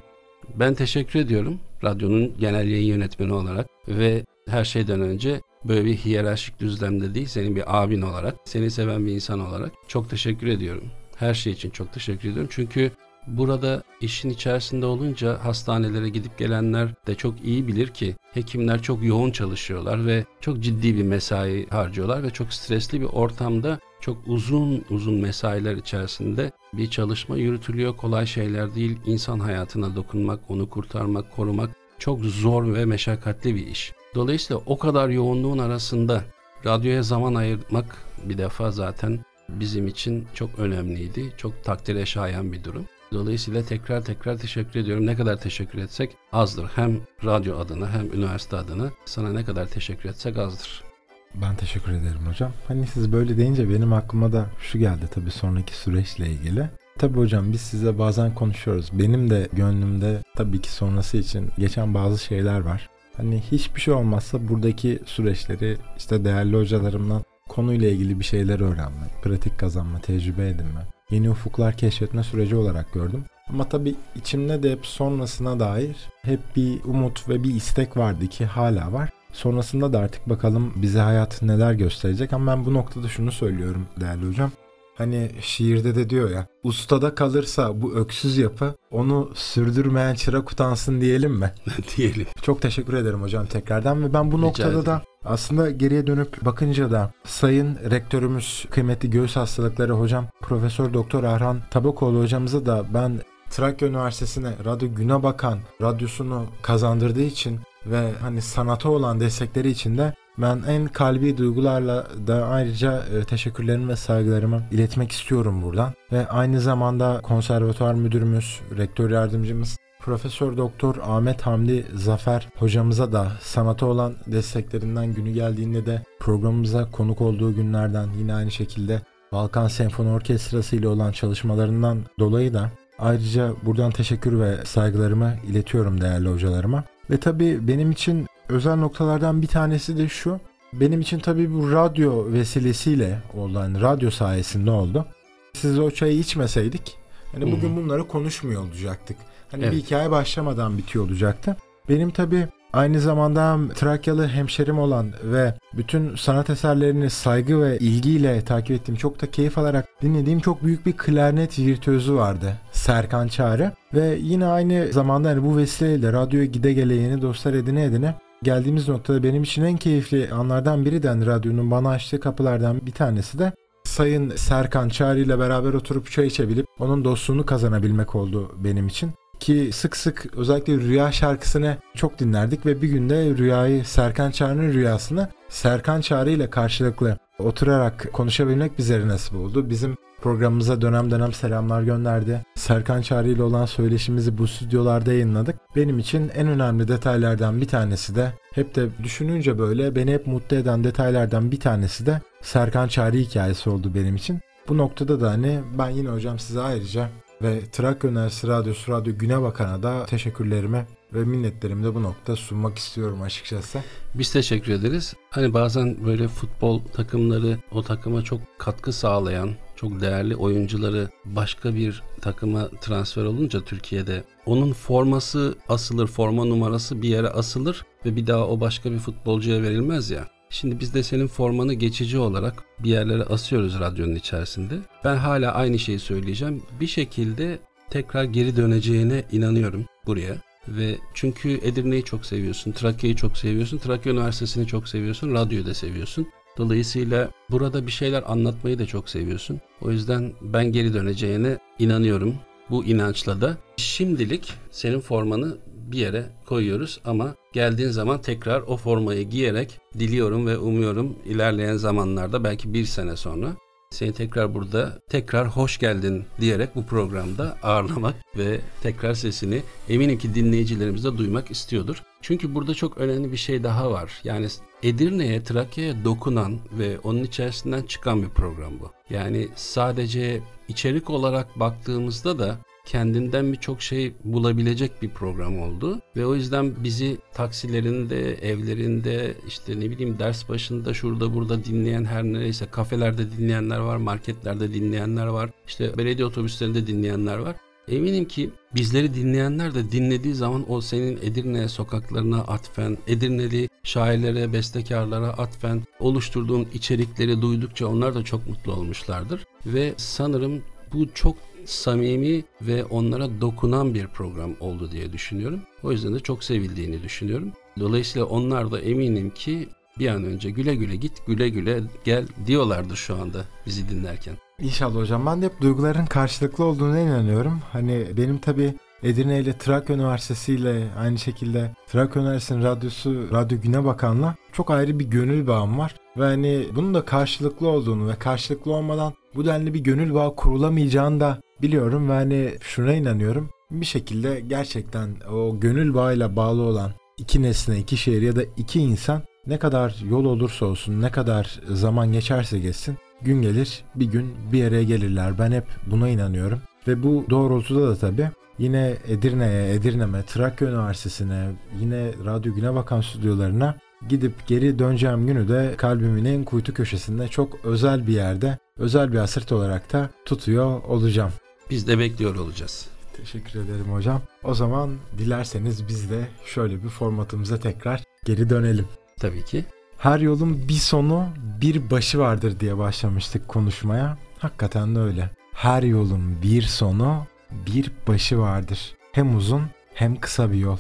Ben 0.54 0.74
teşekkür 0.74 1.20
ediyorum 1.20 1.60
radyonun 1.84 2.34
genel 2.38 2.68
yayın 2.68 2.86
yönetmeni 2.86 3.32
olarak 3.32 3.66
ve 3.88 4.24
her 4.48 4.64
şeyden 4.64 5.00
önce 5.00 5.40
böyle 5.64 5.84
bir 5.84 5.96
hiyerarşik 5.96 6.60
düzlemde 6.60 7.14
değil 7.14 7.26
senin 7.26 7.56
bir 7.56 7.82
abin 7.82 8.02
olarak, 8.02 8.34
seni 8.44 8.70
seven 8.70 9.06
bir 9.06 9.12
insan 9.12 9.40
olarak 9.40 9.72
çok 9.88 10.10
teşekkür 10.10 10.46
ediyorum. 10.46 10.84
Her 11.16 11.34
şey 11.34 11.52
için 11.52 11.70
çok 11.70 11.92
teşekkür 11.92 12.28
ediyorum. 12.28 12.50
Çünkü 12.52 12.90
Burada 13.26 13.82
işin 14.00 14.30
içerisinde 14.30 14.86
olunca 14.86 15.44
hastanelere 15.44 16.08
gidip 16.08 16.38
gelenler 16.38 16.88
de 17.06 17.14
çok 17.14 17.44
iyi 17.44 17.68
bilir 17.68 17.88
ki 17.88 18.16
hekimler 18.34 18.82
çok 18.82 19.04
yoğun 19.04 19.30
çalışıyorlar 19.30 20.06
ve 20.06 20.24
çok 20.40 20.60
ciddi 20.60 20.96
bir 20.96 21.02
mesai 21.02 21.66
harcıyorlar 21.70 22.22
ve 22.22 22.30
çok 22.30 22.52
stresli 22.52 23.00
bir 23.00 23.06
ortamda 23.06 23.78
çok 24.02 24.16
uzun 24.26 24.84
uzun 24.90 25.14
mesailer 25.14 25.76
içerisinde 25.76 26.52
bir 26.74 26.90
çalışma 26.90 27.36
yürütülüyor. 27.36 27.96
Kolay 27.96 28.26
şeyler 28.26 28.74
değil. 28.74 28.98
İnsan 29.06 29.40
hayatına 29.40 29.96
dokunmak, 29.96 30.40
onu 30.50 30.70
kurtarmak, 30.70 31.36
korumak 31.36 31.70
çok 31.98 32.20
zor 32.20 32.74
ve 32.74 32.84
meşakkatli 32.84 33.54
bir 33.54 33.66
iş. 33.66 33.92
Dolayısıyla 34.14 34.62
o 34.66 34.78
kadar 34.78 35.08
yoğunluğun 35.08 35.58
arasında 35.58 36.24
radyoya 36.66 37.02
zaman 37.02 37.34
ayırmak 37.34 37.98
bir 38.24 38.38
defa 38.38 38.70
zaten 38.70 39.24
bizim 39.48 39.86
için 39.86 40.26
çok 40.34 40.58
önemliydi. 40.58 41.32
Çok 41.36 41.64
takdire 41.64 42.06
şayan 42.06 42.52
bir 42.52 42.64
durum. 42.64 42.84
Dolayısıyla 43.12 43.64
tekrar 43.64 44.04
tekrar 44.04 44.38
teşekkür 44.38 44.80
ediyorum. 44.80 45.06
Ne 45.06 45.16
kadar 45.16 45.40
teşekkür 45.40 45.78
etsek 45.78 46.16
azdır. 46.32 46.66
Hem 46.74 47.00
radyo 47.24 47.58
adına 47.58 47.90
hem 47.90 48.12
üniversite 48.12 48.56
adına 48.56 48.90
sana 49.04 49.32
ne 49.32 49.44
kadar 49.44 49.66
teşekkür 49.66 50.08
etsek 50.08 50.38
azdır. 50.38 50.91
Ben 51.34 51.56
teşekkür 51.56 51.92
ederim 51.92 52.26
hocam. 52.28 52.52
Hani 52.68 52.86
siz 52.86 53.12
böyle 53.12 53.36
deyince 53.36 53.70
benim 53.70 53.92
aklıma 53.92 54.32
da 54.32 54.46
şu 54.60 54.78
geldi 54.78 55.04
tabii 55.14 55.30
sonraki 55.30 55.76
süreçle 55.76 56.26
ilgili. 56.26 56.68
Tabii 56.98 57.18
hocam 57.18 57.52
biz 57.52 57.60
size 57.60 57.98
bazen 57.98 58.34
konuşuyoruz. 58.34 58.90
Benim 58.92 59.30
de 59.30 59.48
gönlümde 59.52 60.22
tabii 60.36 60.60
ki 60.60 60.72
sonrası 60.72 61.16
için 61.16 61.50
geçen 61.58 61.94
bazı 61.94 62.24
şeyler 62.24 62.60
var. 62.60 62.88
Hani 63.16 63.42
hiçbir 63.52 63.80
şey 63.80 63.94
olmazsa 63.94 64.48
buradaki 64.48 64.98
süreçleri 65.06 65.76
işte 65.98 66.24
değerli 66.24 66.56
hocalarımdan 66.56 67.22
konuyla 67.48 67.88
ilgili 67.88 68.18
bir 68.18 68.24
şeyler 68.24 68.60
öğrenme, 68.60 69.06
pratik 69.22 69.58
kazanma, 69.58 70.00
tecrübe 70.00 70.48
edinme, 70.48 70.86
yeni 71.10 71.30
ufuklar 71.30 71.76
keşfetme 71.76 72.22
süreci 72.22 72.56
olarak 72.56 72.92
gördüm. 72.92 73.24
Ama 73.48 73.68
tabii 73.68 73.94
içimde 74.14 74.62
de 74.62 74.72
hep 74.72 74.86
sonrasına 74.86 75.60
dair 75.60 75.96
hep 76.22 76.40
bir 76.56 76.84
umut 76.84 77.28
ve 77.28 77.42
bir 77.42 77.54
istek 77.54 77.96
vardı 77.96 78.26
ki 78.26 78.44
hala 78.44 78.92
var. 78.92 79.10
Sonrasında 79.32 79.92
da 79.92 79.98
artık 79.98 80.28
bakalım 80.28 80.72
bize 80.76 81.00
hayat 81.00 81.42
neler 81.42 81.72
gösterecek 81.72 82.32
ama 82.32 82.52
ben 82.52 82.64
bu 82.66 82.74
noktada 82.74 83.08
şunu 83.08 83.32
söylüyorum 83.32 83.86
değerli 84.00 84.28
hocam. 84.28 84.50
Hani 84.98 85.30
şiirde 85.40 85.94
de 85.94 86.10
diyor 86.10 86.30
ya 86.30 86.46
ustada 86.62 87.14
kalırsa 87.14 87.82
bu 87.82 87.94
öksüz 87.94 88.38
yapı 88.38 88.74
onu 88.90 89.30
sürdürmeyen 89.34 90.14
çırak 90.14 90.52
utansın 90.52 91.00
diyelim 91.00 91.32
mi? 91.32 91.52
diyelim. 91.96 92.26
Çok 92.42 92.62
teşekkür 92.62 92.94
ederim 92.94 93.22
hocam 93.22 93.46
tekrardan 93.46 94.04
ve 94.04 94.12
ben 94.12 94.32
bu 94.32 94.36
Rica 94.36 94.46
noktada 94.46 94.68
ederim. 94.68 94.86
da 94.86 95.02
aslında 95.24 95.70
geriye 95.70 96.06
dönüp 96.06 96.44
bakınca 96.44 96.90
da 96.90 97.12
Sayın 97.24 97.78
Rektörümüz 97.90 98.66
kıymetli 98.70 99.10
göğüs 99.10 99.36
hastalıkları 99.36 99.92
hocam 99.92 100.26
Profesör 100.40 100.94
Doktor 100.94 101.24
Erhan 101.24 101.60
Tabakoğlu 101.70 102.20
hocamıza 102.20 102.66
da 102.66 102.84
ben 102.94 103.20
Trakya 103.50 103.88
Üniversitesi'ne 103.88 104.52
Radyo 104.64 104.94
Güne 104.94 105.22
Bakan 105.22 105.58
radyosunu 105.82 106.46
kazandırdığı 106.62 107.22
için 107.22 107.60
ve 107.86 108.12
hani 108.20 108.42
sanata 108.42 108.88
olan 108.88 109.20
destekleri 109.20 109.70
için 109.70 109.98
de 109.98 110.12
ben 110.38 110.62
en 110.68 110.86
kalbi 110.86 111.36
duygularla 111.36 112.06
da 112.26 112.46
ayrıca 112.46 113.02
e, 113.06 113.24
teşekkürlerimi 113.24 113.88
ve 113.88 113.96
saygılarımı 113.96 114.62
iletmek 114.70 115.12
istiyorum 115.12 115.62
buradan. 115.62 115.92
Ve 116.12 116.28
aynı 116.28 116.60
zamanda 116.60 117.20
konservatuar 117.22 117.94
müdürümüz, 117.94 118.60
rektör 118.76 119.10
yardımcımız 119.10 119.78
Profesör 120.00 120.56
Doktor 120.56 120.96
Ahmet 121.02 121.42
Hamdi 121.42 121.86
Zafer 121.94 122.48
hocamıza 122.58 123.12
da 123.12 123.32
sanata 123.40 123.86
olan 123.86 124.14
desteklerinden 124.26 125.14
günü 125.14 125.30
geldiğinde 125.30 125.86
de 125.86 126.02
programımıza 126.20 126.90
konuk 126.90 127.20
olduğu 127.20 127.54
günlerden 127.54 128.08
yine 128.18 128.34
aynı 128.34 128.50
şekilde 128.50 129.00
Balkan 129.32 129.68
Senfoni 129.68 130.10
Orkestrası 130.10 130.76
ile 130.76 130.88
olan 130.88 131.12
çalışmalarından 131.12 131.98
dolayı 132.18 132.54
da 132.54 132.70
ayrıca 132.98 133.52
buradan 133.62 133.90
teşekkür 133.90 134.40
ve 134.40 134.64
saygılarımı 134.64 135.34
iletiyorum 135.46 136.00
değerli 136.00 136.28
hocalarıma. 136.28 136.84
Ve 137.12 137.20
tabii 137.20 137.68
benim 137.68 137.90
için 137.90 138.26
özel 138.48 138.76
noktalardan 138.76 139.42
bir 139.42 139.46
tanesi 139.46 139.98
de 139.98 140.08
şu. 140.08 140.40
Benim 140.72 141.00
için 141.00 141.18
tabii 141.18 141.54
bu 141.54 141.72
radyo 141.72 142.32
vesilesiyle 142.32 143.18
olan 143.36 143.80
radyo 143.80 144.10
sayesinde 144.10 144.70
oldu. 144.70 145.06
Siz 145.52 145.78
o 145.78 145.90
çayı 145.90 146.18
içmeseydik 146.18 146.96
hani 147.32 147.52
bugün 147.52 147.76
bunları 147.76 148.08
konuşmuyor 148.08 148.62
olacaktık. 148.62 149.16
Hani 149.50 149.64
evet. 149.64 149.72
bir 149.72 149.78
hikaye 149.78 150.10
başlamadan 150.10 150.78
bitiyor 150.78 151.04
olacaktı. 151.04 151.56
Benim 151.88 152.10
tabii 152.10 152.48
aynı 152.72 153.00
zamanda 153.00 153.58
Trakyalı 153.74 154.28
hemşerim 154.28 154.78
olan 154.78 155.12
ve 155.24 155.54
bütün 155.74 156.16
sanat 156.16 156.50
eserlerini 156.50 157.10
saygı 157.10 157.62
ve 157.62 157.78
ilgiyle 157.78 158.44
takip 158.44 158.70
ettiğim, 158.70 158.96
çok 158.96 159.22
da 159.22 159.30
keyif 159.30 159.58
alarak 159.58 159.88
dinlediğim 160.02 160.40
çok 160.40 160.64
büyük 160.64 160.86
bir 160.86 160.92
klarnet 160.92 161.58
virtüözü 161.58 162.14
vardı. 162.14 162.54
Serkan 162.82 163.28
Çağrı. 163.28 163.72
Ve 163.94 164.18
yine 164.20 164.46
aynı 164.46 164.92
zamanda 164.92 165.28
hani 165.28 165.42
bu 165.42 165.56
vesileyle 165.56 166.12
radyoya 166.12 166.44
gide 166.44 166.72
gele 166.72 166.94
yeni 166.94 167.22
dostlar 167.22 167.54
edine 167.54 167.84
edine 167.84 168.14
geldiğimiz 168.42 168.88
noktada 168.88 169.22
benim 169.22 169.42
için 169.42 169.64
en 169.64 169.76
keyifli 169.76 170.30
anlardan 170.32 170.84
biri 170.84 171.02
de 171.02 171.08
hani 171.08 171.26
radyonun 171.26 171.70
bana 171.70 171.88
açtığı 171.88 172.20
kapılardan 172.20 172.86
bir 172.86 172.92
tanesi 172.92 173.38
de 173.38 173.52
Sayın 173.84 174.36
Serkan 174.36 174.88
Çağrı 174.88 175.20
ile 175.20 175.38
beraber 175.38 175.72
oturup 175.72 176.10
çay 176.10 176.26
içebilip 176.26 176.66
onun 176.78 177.04
dostluğunu 177.04 177.46
kazanabilmek 177.46 178.14
oldu 178.14 178.52
benim 178.64 178.86
için. 178.86 179.10
Ki 179.40 179.70
sık 179.72 179.96
sık 179.96 180.26
özellikle 180.36 180.76
Rüya 180.76 181.12
şarkısını 181.12 181.76
çok 181.94 182.18
dinlerdik 182.18 182.66
ve 182.66 182.82
bir 182.82 182.88
günde 182.88 183.34
Rüya'yı 183.38 183.84
Serkan 183.84 184.30
Çağrı'nın 184.30 184.72
rüyasını 184.72 185.28
Serkan 185.48 186.00
Çağrı 186.00 186.30
ile 186.30 186.50
karşılıklı 186.50 187.18
oturarak 187.42 188.12
konuşabilmek 188.12 188.78
bize 188.78 189.08
nasip 189.08 189.34
oldu. 189.34 189.70
Bizim 189.70 189.96
Programımıza 190.22 190.80
dönem 190.80 191.10
dönem 191.10 191.32
selamlar 191.32 191.82
gönderdi. 191.82 192.42
Serkan 192.54 193.02
Çağrı 193.02 193.28
ile 193.28 193.42
olan 193.42 193.66
söyleşimizi 193.66 194.38
bu 194.38 194.46
stüdyolarda 194.46 195.12
yayınladık. 195.12 195.56
Benim 195.76 195.98
için 195.98 196.28
en 196.28 196.46
önemli 196.46 196.88
detaylardan 196.88 197.60
bir 197.60 197.68
tanesi 197.68 198.16
de 198.16 198.32
hep 198.54 198.74
de 198.74 198.88
düşününce 199.02 199.58
böyle 199.58 199.96
beni 199.96 200.12
hep 200.12 200.26
mutlu 200.26 200.56
eden 200.56 200.84
detaylardan 200.84 201.50
bir 201.52 201.60
tanesi 201.60 202.06
de 202.06 202.20
Serkan 202.40 202.88
Çağrı 202.88 203.16
hikayesi 203.16 203.70
oldu 203.70 203.94
benim 203.94 204.16
için. 204.16 204.40
Bu 204.68 204.78
noktada 204.78 205.20
da 205.20 205.30
hani 205.30 205.60
ben 205.78 205.90
yine 205.90 206.08
hocam 206.08 206.38
size 206.38 206.60
ayrıca 206.60 207.08
ve 207.42 207.60
Trakya 207.72 208.10
Üniversitesi 208.10 208.48
Radyosu 208.52 208.92
Radyo 208.92 209.18
Güne 209.18 209.42
Bakan'a 209.42 209.82
da 209.82 210.06
teşekkürlerimi 210.06 210.86
ve 211.14 211.24
minnetlerimi 211.24 211.84
de 211.84 211.94
bu 211.94 212.02
nokta 212.02 212.36
sunmak 212.36 212.78
istiyorum 212.78 213.22
açıkçası. 213.22 213.80
Biz 214.14 214.32
teşekkür 214.32 214.72
ederiz. 214.72 215.14
Hani 215.30 215.54
bazen 215.54 216.06
böyle 216.06 216.28
futbol 216.28 216.80
takımları 216.84 217.58
o 217.72 217.82
takıma 217.82 218.22
çok 218.22 218.40
katkı 218.58 218.92
sağlayan, 218.92 219.50
çok 219.76 220.00
değerli 220.00 220.36
oyuncuları 220.36 221.08
başka 221.24 221.74
bir 221.74 222.02
takıma 222.20 222.68
transfer 222.68 223.24
olunca 223.24 223.60
Türkiye'de 223.60 224.24
onun 224.46 224.72
forması 224.72 225.54
asılır, 225.68 226.06
forma 226.06 226.44
numarası 226.44 227.02
bir 227.02 227.08
yere 227.08 227.28
asılır 227.28 227.86
ve 228.06 228.16
bir 228.16 228.26
daha 228.26 228.48
o 228.48 228.60
başka 228.60 228.92
bir 228.92 228.98
futbolcuya 228.98 229.62
verilmez 229.62 230.10
ya. 230.10 230.28
Şimdi 230.50 230.80
biz 230.80 230.94
de 230.94 231.02
senin 231.02 231.26
formanı 231.26 231.74
geçici 231.74 232.18
olarak 232.18 232.64
bir 232.78 232.90
yerlere 232.90 233.22
asıyoruz 233.22 233.80
radyonun 233.80 234.14
içerisinde. 234.14 234.74
Ben 235.04 235.16
hala 235.16 235.52
aynı 235.52 235.78
şeyi 235.78 235.98
söyleyeceğim. 235.98 236.62
Bir 236.80 236.86
şekilde 236.86 237.58
tekrar 237.90 238.24
geri 238.24 238.56
döneceğine 238.56 239.24
inanıyorum 239.32 239.84
buraya. 240.06 240.51
Ve 240.68 240.98
çünkü 241.14 241.60
Edirne'yi 241.62 242.04
çok 242.04 242.26
seviyorsun, 242.26 242.72
Trakya'yı 242.72 243.16
çok 243.16 243.38
seviyorsun, 243.38 243.78
Trakya 243.78 244.12
Üniversitesi'ni 244.12 244.66
çok 244.66 244.88
seviyorsun, 244.88 245.34
radyoyu 245.34 245.66
da 245.66 245.74
seviyorsun. 245.74 246.26
Dolayısıyla 246.58 247.30
burada 247.50 247.86
bir 247.86 247.92
şeyler 247.92 248.22
anlatmayı 248.26 248.78
da 248.78 248.86
çok 248.86 249.08
seviyorsun. 249.08 249.60
O 249.80 249.90
yüzden 249.90 250.32
ben 250.40 250.72
geri 250.72 250.94
döneceğine 250.94 251.58
inanıyorum. 251.78 252.34
Bu 252.70 252.84
inançla 252.84 253.40
da 253.40 253.56
şimdilik 253.76 254.52
senin 254.70 255.00
formanı 255.00 255.58
bir 255.92 255.98
yere 255.98 256.26
koyuyoruz 256.46 257.00
ama 257.04 257.34
geldiğin 257.52 257.90
zaman 257.90 258.20
tekrar 258.20 258.60
o 258.60 258.76
formayı 258.76 259.28
giyerek 259.28 259.80
diliyorum 259.98 260.46
ve 260.46 260.58
umuyorum 260.58 261.16
ilerleyen 261.24 261.76
zamanlarda 261.76 262.44
belki 262.44 262.74
bir 262.74 262.84
sene 262.84 263.16
sonra 263.16 263.56
seni 263.92 264.12
tekrar 264.12 264.54
burada 264.54 264.98
tekrar 265.08 265.48
hoş 265.48 265.78
geldin 265.78 266.24
diyerek 266.40 266.76
bu 266.76 266.86
programda 266.86 267.58
ağırlamak 267.62 268.14
ve 268.36 268.60
tekrar 268.82 269.14
sesini 269.14 269.62
eminim 269.88 270.18
ki 270.18 270.34
dinleyicilerimiz 270.34 271.04
de 271.04 271.18
duymak 271.18 271.50
istiyordur. 271.50 272.02
Çünkü 272.22 272.54
burada 272.54 272.74
çok 272.74 272.98
önemli 272.98 273.32
bir 273.32 273.36
şey 273.36 273.62
daha 273.62 273.90
var. 273.90 274.20
Yani 274.24 274.46
Edirne'ye, 274.82 275.42
Trakya'ya 275.42 276.04
dokunan 276.04 276.58
ve 276.72 276.98
onun 276.98 277.24
içerisinden 277.24 277.82
çıkan 277.82 278.22
bir 278.22 278.28
program 278.28 278.80
bu. 278.80 278.90
Yani 279.10 279.48
sadece 279.54 280.40
içerik 280.68 281.10
olarak 281.10 281.60
baktığımızda 281.60 282.38
da 282.38 282.58
kendinden 282.84 283.52
birçok 283.52 283.82
şey 283.82 284.12
bulabilecek 284.24 285.02
bir 285.02 285.08
program 285.08 285.58
oldu. 285.58 286.00
Ve 286.16 286.26
o 286.26 286.34
yüzden 286.34 286.84
bizi 286.84 287.18
taksilerinde, 287.34 288.34
evlerinde, 288.34 289.34
işte 289.48 289.80
ne 289.80 289.90
bileyim 289.90 290.18
ders 290.18 290.48
başında 290.48 290.94
şurada 290.94 291.34
burada 291.34 291.64
dinleyen 291.64 292.04
her 292.04 292.24
neyse 292.24 292.66
kafelerde 292.70 293.32
dinleyenler 293.32 293.78
var, 293.78 293.96
marketlerde 293.96 294.74
dinleyenler 294.74 295.26
var, 295.26 295.50
işte 295.66 295.98
belediye 295.98 296.26
otobüslerinde 296.26 296.86
dinleyenler 296.86 297.38
var. 297.38 297.56
Eminim 297.88 298.24
ki 298.24 298.50
bizleri 298.74 299.14
dinleyenler 299.14 299.74
de 299.74 299.92
dinlediği 299.92 300.34
zaman 300.34 300.72
o 300.72 300.80
senin 300.80 301.16
Edirne 301.22 301.68
sokaklarına 301.68 302.40
atfen, 302.40 302.98
Edirneli 303.06 303.68
şairlere, 303.82 304.52
bestekarlara 304.52 305.28
atfen 305.28 305.82
oluşturduğun 306.00 306.68
içerikleri 306.74 307.42
duydukça 307.42 307.86
onlar 307.86 308.14
da 308.14 308.22
çok 308.22 308.48
mutlu 308.48 308.72
olmuşlardır. 308.72 309.44
Ve 309.66 309.94
sanırım 309.96 310.62
bu 310.92 311.06
çok 311.14 311.36
samimi 311.66 312.44
ve 312.62 312.84
onlara 312.84 313.40
dokunan 313.40 313.94
bir 313.94 314.06
program 314.06 314.50
oldu 314.60 314.90
diye 314.90 315.12
düşünüyorum. 315.12 315.60
O 315.82 315.92
yüzden 315.92 316.14
de 316.14 316.20
çok 316.20 316.44
sevildiğini 316.44 317.02
düşünüyorum. 317.02 317.52
Dolayısıyla 317.80 318.26
onlar 318.26 318.70
da 318.70 318.80
eminim 318.80 319.30
ki 319.30 319.68
bir 319.98 320.08
an 320.08 320.24
önce 320.24 320.50
güle 320.50 320.74
güle 320.74 320.96
git, 320.96 321.26
güle 321.26 321.48
güle 321.48 321.80
gel 322.04 322.26
diyorlardır 322.46 322.96
şu 322.96 323.14
anda 323.14 323.44
bizi 323.66 323.88
dinlerken. 323.88 324.34
İnşallah 324.58 324.96
hocam. 324.96 325.26
Ben 325.26 325.42
de 325.42 325.46
hep 325.46 325.60
duyguların 325.60 326.06
karşılıklı 326.06 326.64
olduğuna 326.64 327.00
inanıyorum. 327.00 327.60
Hani 327.72 328.06
benim 328.16 328.38
tabii 328.38 328.74
Edirne 329.02 329.40
ile 329.40 329.58
Trakya 329.58 329.96
Üniversitesi 329.96 330.54
ile 330.54 330.88
aynı 330.98 331.18
şekilde 331.18 331.70
Trakya 331.86 332.22
Üniversitesi'nin 332.22 332.64
radyosu 332.64 333.28
Radyo 333.32 333.60
Güne 333.60 333.84
Bakan'la 333.84 334.34
çok 334.52 334.70
ayrı 334.70 334.98
bir 334.98 335.04
gönül 335.04 335.46
bağım 335.46 335.78
var. 335.78 335.94
Ve 336.16 336.24
hani 336.24 336.66
bunun 336.74 336.94
da 336.94 337.04
karşılıklı 337.04 337.68
olduğunu 337.68 338.08
ve 338.08 338.14
karşılıklı 338.14 338.72
olmadan 338.72 339.12
bu 339.34 339.46
denli 339.46 339.74
bir 339.74 339.80
gönül 339.80 340.14
bağı 340.14 340.36
kurulamayacağını 340.36 341.20
da 341.20 341.40
biliyorum 341.62 342.08
ve 342.08 342.12
hani 342.12 342.54
şuna 342.60 342.94
inanıyorum. 342.94 343.50
Bir 343.70 343.86
şekilde 343.86 344.40
gerçekten 344.40 345.08
o 345.32 345.60
gönül 345.60 345.94
bağıyla 345.94 346.36
bağlı 346.36 346.62
olan 346.62 346.92
iki 347.18 347.42
nesne, 347.42 347.78
iki 347.78 347.96
şehir 347.96 348.22
ya 348.22 348.36
da 348.36 348.42
iki 348.56 348.80
insan 348.80 349.22
ne 349.46 349.58
kadar 349.58 349.96
yol 350.10 350.24
olursa 350.24 350.66
olsun, 350.66 351.00
ne 351.00 351.10
kadar 351.10 351.60
zaman 351.68 352.12
geçerse 352.12 352.58
geçsin 352.58 352.96
gün 353.22 353.42
gelir 353.42 353.84
bir 353.94 354.06
gün 354.06 354.34
bir 354.52 354.58
yere 354.58 354.84
gelirler. 354.84 355.38
Ben 355.38 355.52
hep 355.52 355.64
buna 355.86 356.08
inanıyorum. 356.08 356.60
Ve 356.88 357.02
bu 357.02 357.24
doğrultuda 357.30 357.88
da 357.88 357.96
tabii 357.96 358.28
yine 358.58 358.96
Edirne'ye, 359.08 359.74
Edirne'me, 359.74 360.22
Trakya 360.22 360.68
Üniversitesi'ne, 360.68 361.50
yine 361.80 362.10
Radyo 362.24 362.54
Güne 362.54 362.74
Bakan 362.74 363.00
stüdyolarına 363.00 363.74
gidip 364.08 364.46
geri 364.46 364.78
döneceğim 364.78 365.26
günü 365.26 365.48
de 365.48 365.74
kalbimin 365.76 366.24
en 366.24 366.44
kuytu 366.44 366.74
köşesinde 366.74 367.28
çok 367.28 367.64
özel 367.64 368.06
bir 368.06 368.12
yerde, 368.12 368.58
özel 368.78 369.12
bir 369.12 369.18
asırt 369.18 369.52
olarak 369.52 369.92
da 369.92 370.10
tutuyor 370.24 370.82
olacağım. 370.82 371.32
Biz 371.70 371.86
de 371.88 371.98
bekliyor 371.98 372.36
olacağız. 372.36 372.88
Teşekkür 373.16 373.60
ederim 373.60 373.92
hocam. 373.92 374.22
O 374.44 374.54
zaman 374.54 374.90
dilerseniz 375.18 375.88
biz 375.88 376.10
de 376.10 376.28
şöyle 376.44 376.84
bir 376.84 376.88
formatımıza 376.88 377.60
tekrar 377.60 378.02
geri 378.24 378.50
dönelim. 378.50 378.86
Tabii 379.20 379.44
ki. 379.44 379.64
Her 379.98 380.18
yolun 380.18 380.68
bir 380.68 380.74
sonu 380.74 381.28
bir 381.60 381.90
başı 381.90 382.18
vardır 382.18 382.60
diye 382.60 382.78
başlamıştık 382.78 383.48
konuşmaya. 383.48 384.18
Hakikaten 384.38 384.94
de 384.94 385.00
öyle. 385.00 385.30
Her 385.52 385.82
yolun 385.82 386.42
bir 386.42 386.62
sonu 386.62 387.26
bir 387.66 387.90
başı 388.08 388.38
vardır. 388.38 388.94
Hem 389.12 389.36
uzun 389.36 389.62
hem 389.94 390.20
kısa 390.20 390.52
bir 390.52 390.56
yol. 390.56 390.76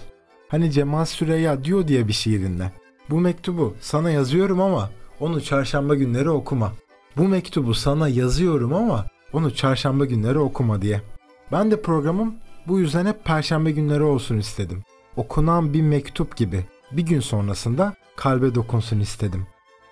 Hani 0.48 0.70
Cemal 0.70 1.04
Süreyya 1.04 1.64
diyor 1.64 1.88
diye 1.88 2.08
bir 2.08 2.12
şiirinde. 2.12 2.72
Bu 3.10 3.20
mektubu 3.20 3.74
sana 3.80 4.10
yazıyorum 4.10 4.60
ama 4.60 4.90
onu 5.20 5.40
çarşamba 5.40 5.94
günleri 5.94 6.30
okuma. 6.30 6.72
Bu 7.16 7.28
mektubu 7.28 7.74
sana 7.74 8.08
yazıyorum 8.08 8.74
ama 8.74 9.06
onu 9.32 9.54
çarşamba 9.54 10.04
günleri 10.04 10.38
okuma 10.38 10.82
diye. 10.82 11.02
Ben 11.52 11.70
de 11.70 11.82
programım 11.82 12.34
bu 12.66 12.78
yüzden 12.78 13.06
hep 13.06 13.24
perşembe 13.24 13.70
günleri 13.70 14.02
olsun 14.02 14.38
istedim. 14.38 14.82
Okunan 15.16 15.74
bir 15.74 15.82
mektup 15.82 16.36
gibi 16.36 16.64
bir 16.92 17.02
gün 17.02 17.20
sonrasında 17.20 17.94
kalbe 18.16 18.54
dokunsun 18.54 19.00
istedim. 19.00 19.46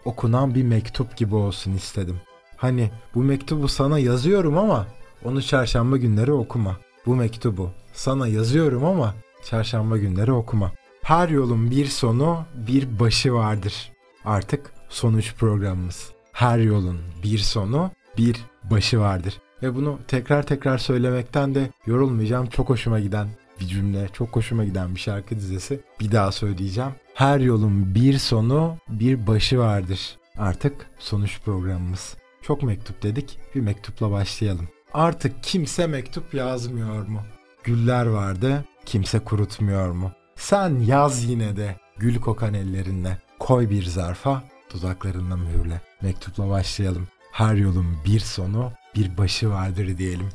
Okunan 0.05 0.55
bir 0.55 0.63
mektup 0.63 1.17
gibi 1.17 1.35
olsun 1.35 1.73
istedim. 1.73 2.21
Hani 2.57 2.91
bu 3.15 3.23
mektubu 3.23 3.69
sana 3.69 3.99
yazıyorum 3.99 4.59
ama 4.59 4.87
onu 5.25 5.43
çarşamba 5.43 5.97
günleri 5.97 6.33
okuma. 6.33 6.77
Bu 7.07 7.17
mektubu 7.17 7.71
sana 7.93 8.29
yazıyorum 8.29 8.85
ama 8.85 9.15
çarşamba 9.45 9.97
günleri 9.97 10.33
okuma. 10.33 10.73
Her 11.03 11.29
yolun 11.29 11.71
bir 11.71 11.87
sonu, 11.87 12.45
bir 12.55 13.01
başı 13.01 13.35
vardır. 13.35 13.93
Artık 14.25 14.73
sonuç 14.89 15.35
programımız. 15.35 16.11
Her 16.33 16.59
yolun 16.59 16.99
bir 17.23 17.39
sonu, 17.39 17.91
bir 18.19 18.37
başı 18.64 19.00
vardır. 19.00 19.40
Ve 19.62 19.75
bunu 19.75 19.99
tekrar 20.09 20.43
tekrar 20.43 20.79
söylemekten 20.79 21.55
de 21.55 21.71
yorulmayacağım. 21.87 22.47
Çok 22.47 22.69
hoşuma 22.69 23.00
giden 23.00 23.29
bir 23.61 23.67
cümle, 23.67 24.09
çok 24.12 24.37
hoşuma 24.37 24.64
giden 24.64 24.95
bir 24.95 25.00
şarkı 25.00 25.37
dizisi. 25.37 25.81
Bir 26.00 26.12
daha 26.12 26.33
söyleyeceğim. 26.33 26.90
Her 27.14 27.40
yolun 27.40 27.95
bir 27.95 28.19
sonu, 28.19 28.76
bir 28.88 29.26
başı 29.26 29.59
vardır. 29.59 30.17
Artık 30.38 30.87
sonuç 30.99 31.40
programımız. 31.45 32.17
Çok 32.43 32.62
mektup 32.62 33.02
dedik, 33.02 33.38
bir 33.55 33.61
mektupla 33.61 34.11
başlayalım. 34.11 34.69
Artık 34.95 35.43
kimse 35.43 35.87
mektup 35.87 36.35
yazmıyor 36.35 37.07
mu? 37.07 37.21
Güller 37.64 38.07
vardı, 38.07 38.64
kimse 38.87 39.19
kurutmuyor 39.19 39.90
mu? 39.90 40.12
Sen 40.37 40.79
yaz 40.81 41.25
yine 41.25 41.57
de 41.57 41.76
gül 41.97 42.21
kokan 42.21 42.55
ellerinle. 42.55 43.19
Koy 43.38 43.71
bir 43.71 43.83
zarfa, 43.83 44.43
dudaklarınla 44.75 45.37
mühürle. 45.37 45.81
Mektupla 46.02 46.49
başlayalım. 46.49 47.09
Her 47.33 47.55
yolun 47.55 47.87
bir 48.07 48.21
sonu, 48.21 48.73
bir 48.97 49.17
başı 49.19 49.51
vardır 49.51 49.99
diyelim. 49.99 50.29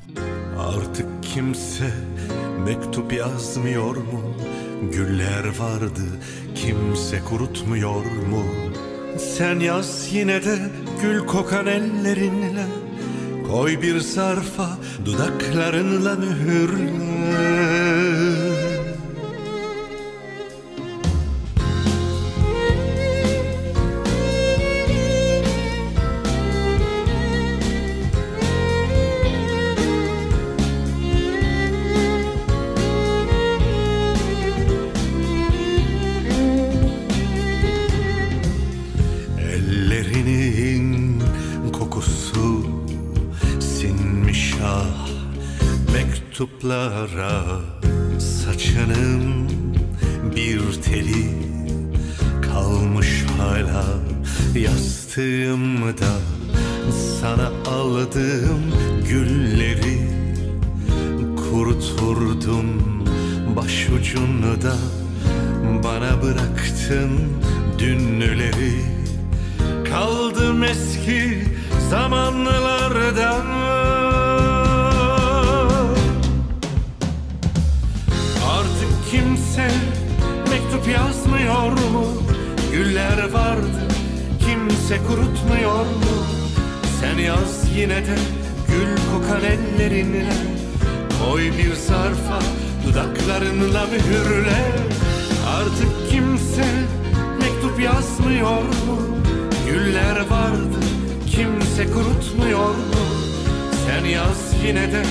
Artık 0.60 1.08
kimse 1.22 1.94
mektup 2.66 3.14
yazmıyor 3.14 3.96
mu? 3.96 4.22
Güller 4.94 5.46
vardı 5.60 6.02
kimse 6.56 7.22
kurutmuyor 7.30 8.06
mu? 8.06 8.44
Sen 9.18 9.60
yaz 9.60 10.08
yine 10.14 10.46
de 10.46 10.70
gül 11.02 11.20
kokan 11.20 11.68
ellerinle 11.68 12.66
Koy 13.52 13.82
bir 13.82 14.00
zarfa 14.00 14.78
dudaklarınla 15.06 16.16
mühürle 16.16 17.75
dudaklarınla 93.76 93.86
mühürle 93.86 94.72
Artık 95.58 96.12
kimse 96.12 96.66
mektup 97.40 97.80
yazmıyor 97.80 98.62
mu? 98.62 99.02
Güller 99.70 100.16
vardı 100.30 100.80
kimse 101.28 101.92
kurutmuyor 101.92 102.70
mu? 102.70 103.06
Sen 103.86 104.06
yaz 104.06 104.54
yine 104.68 104.92
de 104.92 105.04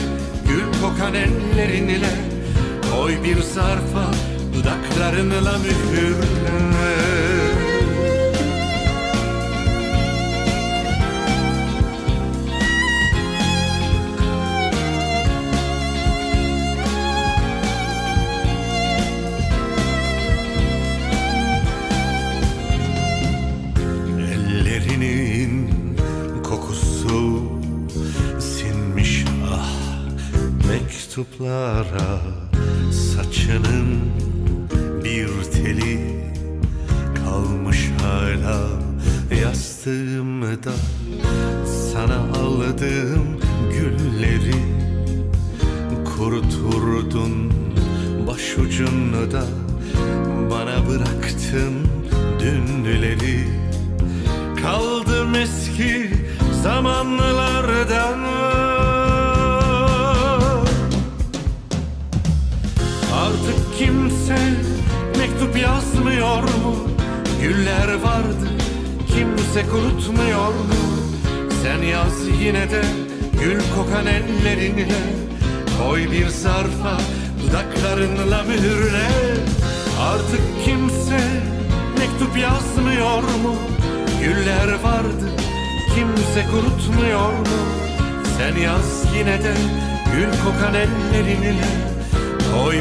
gül 0.48 0.80
kokan 0.82 1.14
ellerinle 1.14 2.14
Koy 2.92 3.12
bir 3.24 3.42
zarfa 3.42 4.10
dudaklarınla 4.54 5.58
mühürle 5.58 7.03
clara 31.44 32.03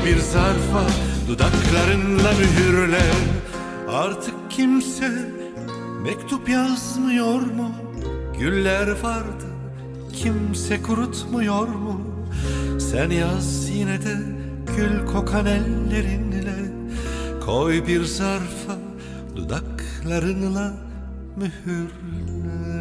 bir 0.05 0.17
zarfa 0.17 0.88
dudaklarınla 1.27 2.31
mühürle 2.31 3.01
Artık 3.89 4.36
kimse 4.50 5.12
mektup 6.03 6.50
yazmıyor 6.50 7.41
mu? 7.41 7.72
Güller 8.39 8.88
vardı 8.88 9.45
kimse 10.13 10.81
kurutmuyor 10.81 11.67
mu? 11.67 12.01
Sen 12.79 13.10
yaz 13.10 13.69
yine 13.69 14.01
de 14.01 14.17
gül 14.77 15.05
kokan 15.05 15.45
ellerinle 15.45 16.55
Koy 17.45 17.88
bir 17.88 18.03
zarfa 18.03 18.77
dudaklarınla 19.36 20.74
mühürle 21.36 22.72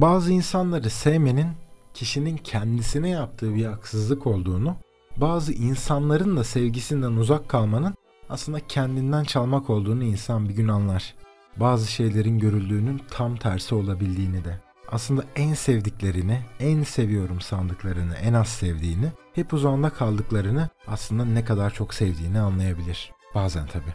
Bazı 0.00 0.32
insanları 0.32 0.90
sevmenin 0.90 1.48
kişinin 1.94 2.36
kendisine 2.36 3.08
yaptığı 3.08 3.54
bir 3.54 3.64
haksızlık 3.64 4.26
olduğunu, 4.26 4.76
bazı 5.16 5.52
insanların 5.52 6.36
da 6.36 6.44
sevgisinden 6.44 7.12
uzak 7.12 7.48
kalmanın 7.48 7.94
aslında 8.28 8.60
kendinden 8.66 9.24
çalmak 9.24 9.70
olduğunu 9.70 10.04
insan 10.04 10.48
bir 10.48 10.54
gün 10.54 10.68
anlar. 10.68 11.14
Bazı 11.56 11.92
şeylerin 11.92 12.38
görüldüğünün 12.38 13.00
tam 13.10 13.36
tersi 13.36 13.74
olabildiğini 13.74 14.44
de. 14.44 14.60
Aslında 14.92 15.24
en 15.36 15.54
sevdiklerini, 15.54 16.40
en 16.60 16.82
seviyorum 16.82 17.40
sandıklarını, 17.40 18.14
en 18.14 18.32
az 18.32 18.48
sevdiğini, 18.48 19.12
hep 19.34 19.52
uzağında 19.52 19.90
kaldıklarını 19.90 20.68
aslında 20.86 21.24
ne 21.24 21.44
kadar 21.44 21.74
çok 21.74 21.94
sevdiğini 21.94 22.40
anlayabilir. 22.40 23.12
Bazen 23.34 23.66
tabi. 23.66 23.94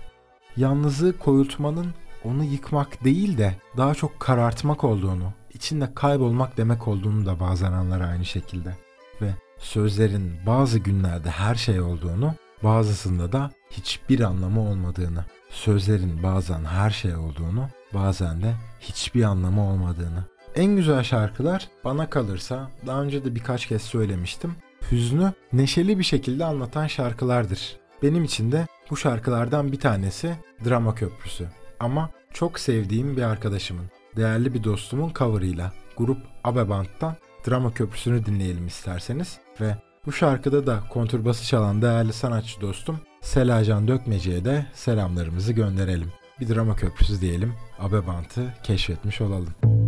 Yalnızlığı 0.58 1.18
koyultmanın 1.18 1.94
onu 2.24 2.44
yıkmak 2.44 3.04
değil 3.04 3.38
de 3.38 3.56
daha 3.78 3.96
çok 3.96 4.20
karartmak 4.20 4.84
olduğunu, 4.84 5.34
içinde 5.54 5.94
kaybolmak 5.96 6.58
demek 6.58 6.88
olduğunu 6.88 7.26
da 7.26 7.40
bazen 7.40 7.72
anlar 7.72 8.02
aynı 8.02 8.26
şekilde. 8.26 8.78
Ve 9.22 9.34
sözlerin 9.58 10.34
bazı 10.46 10.80
günlerde 10.80 11.30
her 11.30 11.56
şey 11.56 11.82
olduğunu, 11.82 12.36
bazısında 12.64 13.32
da 13.32 13.52
hiçbir 13.72 14.20
anlamı 14.20 14.62
olmadığını, 14.70 15.26
sözlerin 15.50 16.24
bazen 16.24 16.66
her 16.66 16.90
şey 16.90 17.16
olduğunu, 17.16 17.68
bazen 17.94 18.42
de 18.42 18.56
hiçbir 18.80 19.24
anlamı 19.24 19.70
olmadığını. 19.70 20.24
En 20.56 20.76
güzel 20.76 21.04
şarkılar 21.04 21.68
bana 21.84 22.10
kalırsa 22.10 22.72
daha 22.88 23.02
önce 23.02 23.26
de 23.26 23.36
birkaç 23.36 23.68
kez 23.68 23.82
söylemiştim. 23.82 24.56
Hüznü 24.92 25.34
neşeli 25.54 26.00
bir 26.00 26.04
şekilde 26.04 26.46
anlatan 26.46 26.88
şarkılardır. 26.88 27.78
Benim 28.04 28.24
için 28.24 28.52
de 28.52 28.68
bu 28.90 28.98
şarkılardan 28.98 29.72
bir 29.72 29.80
tanesi 29.80 30.36
Drama 30.66 30.96
Köprüsü. 30.96 31.48
Ama 31.80 32.10
çok 32.34 32.60
sevdiğim 32.60 33.18
bir 33.18 33.22
arkadaşımın, 33.22 33.86
değerli 34.16 34.54
bir 34.54 34.64
dostumun 34.64 35.12
coverıyla 35.16 35.72
grup 35.98 36.18
Abeband'dan 36.44 37.16
Drama 37.48 37.74
Köprüsü'nü 37.74 38.26
dinleyelim 38.26 38.68
isterseniz. 38.68 39.38
Ve 39.62 39.76
bu 40.06 40.12
şarkıda 40.12 40.68
da 40.68 40.80
konturbası 40.90 41.48
çalan 41.48 41.82
değerli 41.82 42.14
sanatçı 42.14 42.62
dostum 42.62 43.00
Selacan 43.22 43.88
Dökmeci'ye 43.88 44.46
de 44.46 44.66
selamlarımızı 44.74 45.54
gönderelim. 45.54 46.12
Bir 46.40 46.56
drama 46.56 46.76
köprüsü 46.76 47.22
diyelim, 47.22 47.54
Abebant'ı 47.80 48.54
keşfetmiş 48.64 49.22
olalım. 49.22 49.83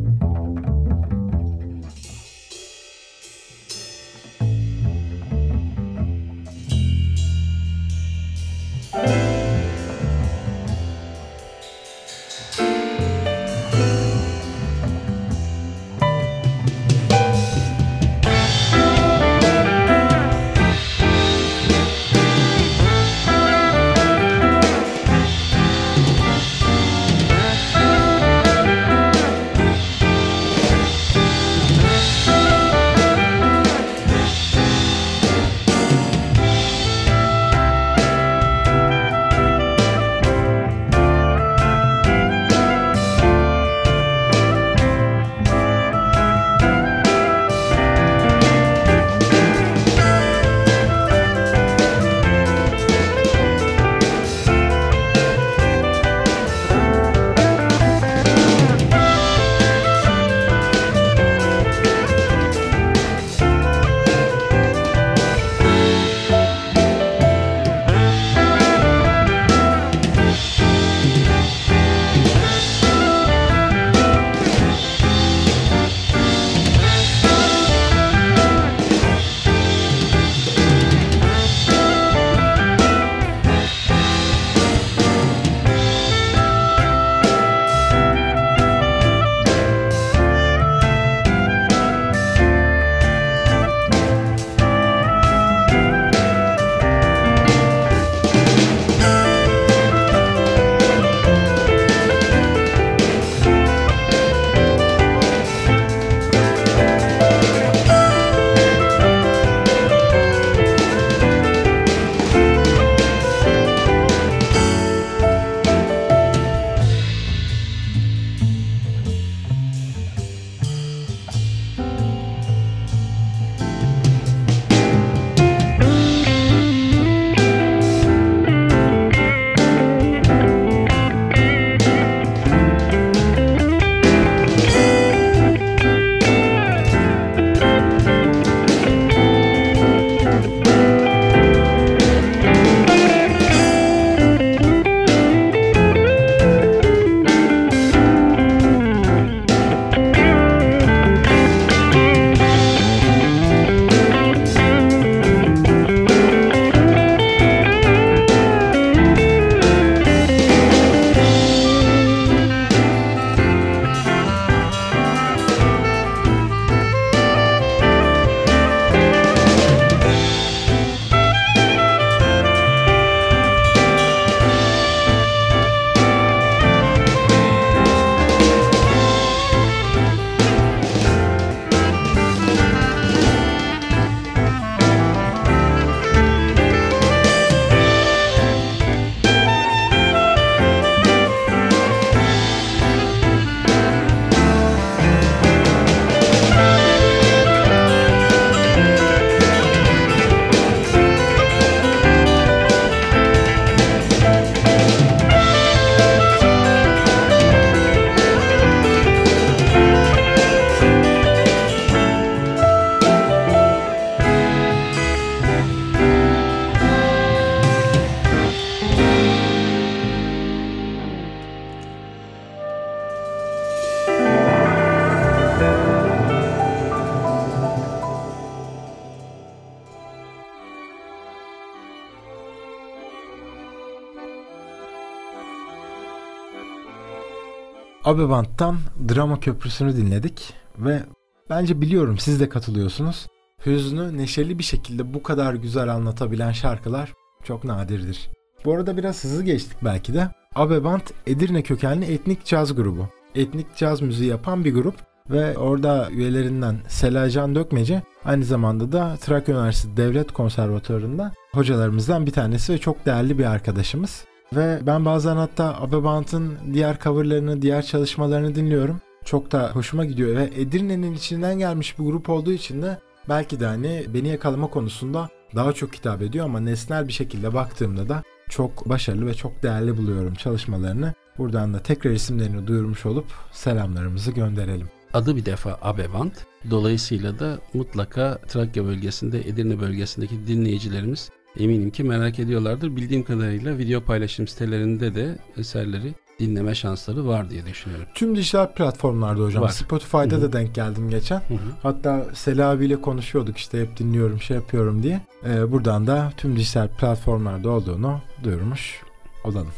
Abebant'tan 238.05 238.77
Drama 239.09 239.39
Köprüsü'nü 239.39 239.97
dinledik 239.97 240.53
ve 240.77 241.03
bence 241.49 241.81
biliyorum 241.81 242.17
siz 242.17 242.39
de 242.39 242.49
katılıyorsunuz. 242.49 243.27
Hüznü 243.65 244.17
neşeli 244.17 244.59
bir 244.59 244.63
şekilde 244.63 245.13
bu 245.13 245.23
kadar 245.23 245.53
güzel 245.53 245.93
anlatabilen 245.93 246.51
şarkılar 246.51 247.13
çok 247.43 247.63
nadirdir. 247.63 248.29
Bu 248.65 248.73
arada 248.73 248.97
biraz 248.97 249.23
hızlı 249.23 249.43
geçtik 249.43 249.77
belki 249.81 250.13
de. 250.13 250.29
Abebant 250.55 251.13
Edirne 251.27 251.61
kökenli 251.61 252.05
etnik 252.05 252.45
caz 252.45 252.75
grubu. 252.75 253.07
Etnik 253.35 253.75
caz 253.75 254.01
müziği 254.01 254.29
yapan 254.29 254.65
bir 254.65 254.73
grup 254.73 254.95
ve 255.29 255.57
orada 255.57 256.09
üyelerinden 256.11 256.77
Selacan 256.87 257.55
Dökmece 257.55 258.01
aynı 258.25 258.45
zamanda 258.45 258.91
da 258.91 259.17
Trakya 259.21 259.55
Üniversitesi 259.55 259.97
Devlet 259.97 260.31
Konservatuvarı'nda 260.31 261.33
hocalarımızdan 261.53 262.25
bir 262.25 262.31
tanesi 262.31 262.73
ve 262.73 262.77
çok 262.77 263.05
değerli 263.05 263.39
bir 263.39 263.45
arkadaşımız. 263.45 264.25
Ve 264.53 264.79
ben 264.81 265.05
bazen 265.05 265.35
hatta 265.35 265.81
Abebant'ın 265.81 266.57
diğer 266.73 266.99
coverlarını, 266.99 267.61
diğer 267.61 267.85
çalışmalarını 267.85 268.55
dinliyorum. 268.55 269.01
Çok 269.25 269.51
da 269.51 269.71
hoşuma 269.73 270.05
gidiyor 270.05 270.35
ve 270.35 270.49
Edirne'nin 270.55 271.13
içinden 271.13 271.59
gelmiş 271.59 271.99
bir 271.99 272.03
grup 272.03 272.29
olduğu 272.29 272.51
için 272.51 272.81
de 272.81 272.99
belki 273.29 273.59
de 273.59 273.65
hani 273.65 274.05
beni 274.13 274.27
yakalama 274.27 274.67
konusunda 274.67 275.29
daha 275.55 275.73
çok 275.73 275.95
hitap 275.95 276.21
ediyor 276.21 276.45
ama 276.45 276.59
nesnel 276.59 277.07
bir 277.07 277.13
şekilde 277.13 277.53
baktığımda 277.53 278.09
da 278.09 278.23
çok 278.49 278.89
başarılı 278.89 279.25
ve 279.25 279.33
çok 279.33 279.63
değerli 279.63 279.97
buluyorum 279.97 280.33
çalışmalarını. 280.33 281.13
Buradan 281.37 281.73
da 281.73 281.79
tekrar 281.79 282.11
isimlerini 282.11 282.67
duyurmuş 282.67 283.05
olup 283.05 283.25
selamlarımızı 283.51 284.31
gönderelim. 284.31 284.89
Adı 285.13 285.35
bir 285.35 285.45
defa 285.45 285.79
Abevant. 285.81 286.33
Dolayısıyla 286.69 287.39
da 287.39 287.59
mutlaka 287.73 288.37
Trakya 288.47 288.85
bölgesinde, 288.85 289.39
Edirne 289.39 289.79
bölgesindeki 289.79 290.47
dinleyicilerimiz 290.47 291.29
eminim 291.59 291.89
ki 291.89 292.03
merak 292.03 292.39
ediyorlardır. 292.39 292.95
Bildiğim 292.95 293.23
kadarıyla 293.23 293.77
video 293.77 294.01
paylaşım 294.01 294.47
sitelerinde 294.47 295.15
de 295.15 295.37
eserleri 295.57 296.13
dinleme 296.39 296.75
şansları 296.75 297.27
var 297.27 297.49
diye 297.49 297.65
düşünüyorum. 297.65 298.07
Tüm 298.13 298.35
dijital 298.35 298.67
platformlarda 298.67 299.43
hocam. 299.43 299.63
Var. 299.63 299.69
Spotify'da 299.69 300.35
Hı-hı. 300.35 300.41
da 300.41 300.53
denk 300.53 300.75
geldim 300.75 301.09
geçen. 301.09 301.35
Hı-hı. 301.35 301.57
Hatta 301.83 302.25
Sela 302.33 302.69
abiyle 302.69 303.01
konuşuyorduk 303.01 303.57
işte 303.57 303.81
hep 303.81 303.97
dinliyorum 303.97 304.41
şey 304.41 304.55
yapıyorum 304.55 305.03
diye. 305.03 305.21
Ee, 305.45 305.71
buradan 305.71 306.07
da 306.07 306.33
tüm 306.37 306.55
dijital 306.55 306.87
platformlarda 306.87 307.69
olduğunu 307.69 308.21
duyurmuş 308.43 309.01
olalım. 309.43 309.73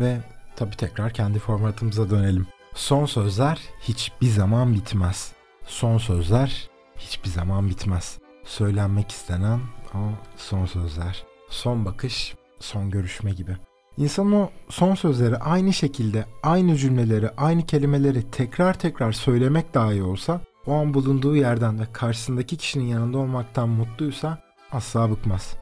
Ve 0.00 0.16
tabi 0.56 0.76
tekrar 0.76 1.12
kendi 1.12 1.38
formatımıza 1.38 2.10
dönelim. 2.10 2.46
Son 2.74 3.06
sözler 3.06 3.60
hiçbir 3.80 4.26
zaman 4.26 4.74
bitmez. 4.74 5.32
Son 5.66 5.98
sözler 5.98 6.68
hiçbir 6.98 7.28
zaman 7.28 7.68
bitmez. 7.68 8.18
Söylenmek 8.46 9.10
istenen 9.10 9.60
o 9.94 9.98
son 10.36 10.66
sözler. 10.66 11.24
Son 11.50 11.84
bakış, 11.84 12.34
son 12.60 12.90
görüşme 12.90 13.30
gibi. 13.30 13.56
İnsan 13.96 14.32
o 14.32 14.50
son 14.68 14.94
sözleri 14.94 15.36
aynı 15.36 15.72
şekilde, 15.72 16.24
aynı 16.42 16.76
cümleleri, 16.76 17.30
aynı 17.30 17.66
kelimeleri 17.66 18.30
tekrar 18.30 18.78
tekrar 18.78 19.12
söylemek 19.12 19.74
dahi 19.74 20.02
olsa, 20.02 20.40
o 20.66 20.74
an 20.74 20.94
bulunduğu 20.94 21.36
yerden 21.36 21.80
ve 21.80 21.84
karşısındaki 21.92 22.56
kişinin 22.56 22.84
yanında 22.84 23.18
olmaktan 23.18 23.68
mutluysa 23.68 24.38
asla 24.72 25.10
bıkmaz. 25.10 25.54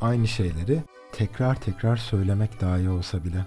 Aynı 0.00 0.28
şeyleri 0.28 0.82
tekrar 1.12 1.60
tekrar 1.60 1.96
söylemek 1.96 2.60
dahi 2.60 2.88
olsa 2.88 3.24
bile. 3.24 3.44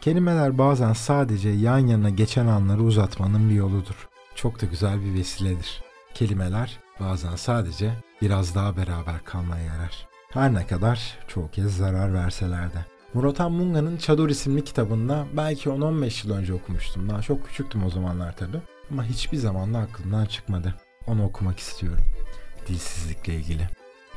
Kelimeler 0.00 0.58
bazen 0.58 0.92
sadece 0.92 1.48
yan 1.48 1.78
yana 1.78 2.10
geçen 2.10 2.46
anları 2.46 2.82
uzatmanın 2.82 3.50
bir 3.50 3.54
yoludur. 3.54 4.08
Çok 4.34 4.62
da 4.62 4.66
güzel 4.66 5.04
bir 5.04 5.14
vesiledir. 5.14 5.82
Kelimeler 6.14 6.78
bazen 7.00 7.36
sadece 7.36 7.92
biraz 8.22 8.54
daha 8.54 8.76
beraber 8.76 9.24
kalmaya 9.24 9.64
yarar. 9.64 10.08
Her 10.30 10.54
ne 10.54 10.66
kadar 10.66 11.18
çoğu 11.28 11.50
kez 11.50 11.76
zarar 11.76 12.14
verseler 12.14 12.72
de. 12.72 12.84
Murat 13.14 13.40
Munga'nın 13.40 13.96
Çadır 13.96 14.28
isimli 14.28 14.64
kitabında 14.64 15.26
belki 15.36 15.68
10-15 15.68 16.26
yıl 16.26 16.36
önce 16.36 16.54
okumuştum. 16.54 17.08
Daha 17.08 17.22
çok 17.22 17.46
küçüktüm 17.46 17.84
o 17.84 17.90
zamanlar 17.90 18.36
tabi. 18.36 18.56
Ama 18.90 19.04
hiçbir 19.04 19.36
zaman 19.36 19.74
da 19.74 19.78
aklımdan 19.78 20.26
çıkmadı. 20.26 20.74
Onu 21.06 21.24
okumak 21.24 21.58
istiyorum. 21.58 22.04
Dilsizlikle 22.68 23.34
ilgili. 23.34 23.68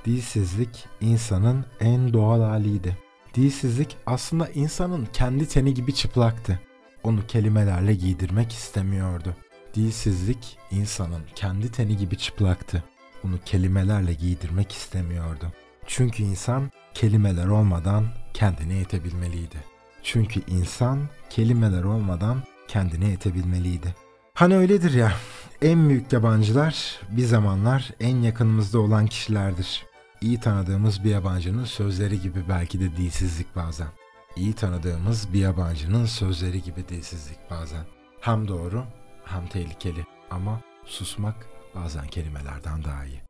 Dilsizlik 0.06 0.86
insanın 1.02 1.66
en 1.80 2.14
doğal 2.14 2.42
haliydi. 2.42 2.98
Dilsizlik 3.34 3.98
aslında 4.06 4.50
insanın 4.50 5.08
kendi 5.14 5.48
teni 5.48 5.74
gibi 5.74 5.96
çıplaktı. 5.96 6.60
Onu 7.04 7.28
kelimelerle 7.28 7.94
giydirmek 7.94 8.52
istemiyordu. 8.52 9.36
Dilsizlik 9.76 10.58
insanın 10.72 11.22
kendi 11.36 11.72
teni 11.72 11.98
gibi 11.98 12.18
çıplaktı. 12.18 12.84
Onu 13.24 13.40
kelimelerle 13.46 14.14
giydirmek 14.14 14.72
istemiyordu. 14.72 15.54
Çünkü 15.88 16.24
insan 16.24 16.72
kelimeler 16.94 17.48
olmadan 17.48 18.06
kendine 18.34 18.74
yetebilmeliydi. 18.74 19.58
Çünkü 20.04 20.42
insan 20.48 21.00
kelimeler 21.30 21.84
olmadan 21.84 22.44
kendine 22.68 23.08
yetebilmeliydi. 23.08 23.96
Hani 24.34 24.56
öyledir 24.56 24.94
ya, 24.94 25.14
en 25.62 25.90
büyük 25.90 26.14
yabancılar 26.14 27.00
bir 27.12 27.26
zamanlar 27.26 27.92
en 28.00 28.18
yakınımızda 28.18 28.80
olan 28.80 29.08
kişilerdir. 29.08 29.86
İyi 30.22 30.40
tanıdığımız 30.40 31.04
bir 31.04 31.10
yabancının 31.10 31.66
sözleri 31.66 32.22
gibi 32.22 32.44
belki 32.50 32.80
de 32.80 32.98
dilsizlik 32.98 33.56
bazen. 33.56 33.88
İyi 34.36 34.54
tanıdığımız 34.54 35.34
bir 35.34 35.40
yabancının 35.40 36.06
sözleri 36.06 36.64
gibi 36.64 36.88
dilsizlik 36.90 37.52
bazen. 37.52 37.86
Hem 38.22 38.48
doğru 38.48 38.86
hem 39.26 39.48
tehlikeli 39.48 40.06
ama 40.32 40.62
susmak 40.86 41.36
bazen 41.76 42.08
kelimelerden 42.08 42.84
daha 42.84 43.06
iyi. 43.06 43.22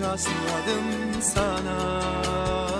rastladım 0.00 1.22
sana. 1.22 2.79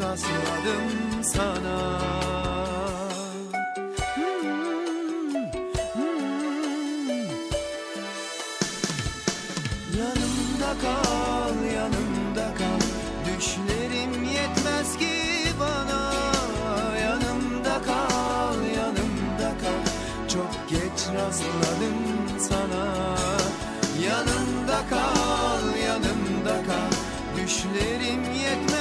Rastladım 0.00 1.22
sana. 1.22 2.00
Yanımda 9.98 10.72
kal, 10.82 11.64
yanımda 11.74 12.54
kal. 12.58 12.80
Düşlerim 13.26 14.24
yetmez 14.24 14.96
ki 14.98 15.12
bana. 15.60 16.12
Yanımda 17.02 17.82
kal, 17.82 18.56
yanımda 18.76 19.50
kal. 19.62 19.82
Çok 20.28 20.68
geç 20.70 21.00
rastladım 21.14 21.98
sana. 22.38 22.86
Yanımda 24.06 24.80
kal, 24.90 25.76
yanımda 25.86 26.66
kal. 26.66 26.90
Düşlerim 27.36 28.22
yetmez 28.34 28.79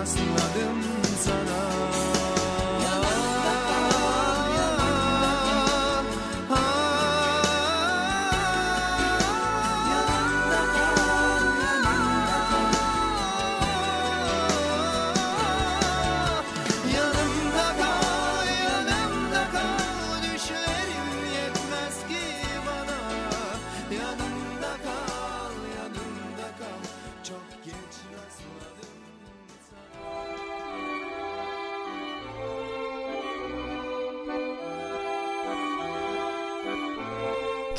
rastladım 0.00 0.78
sana 1.24 1.73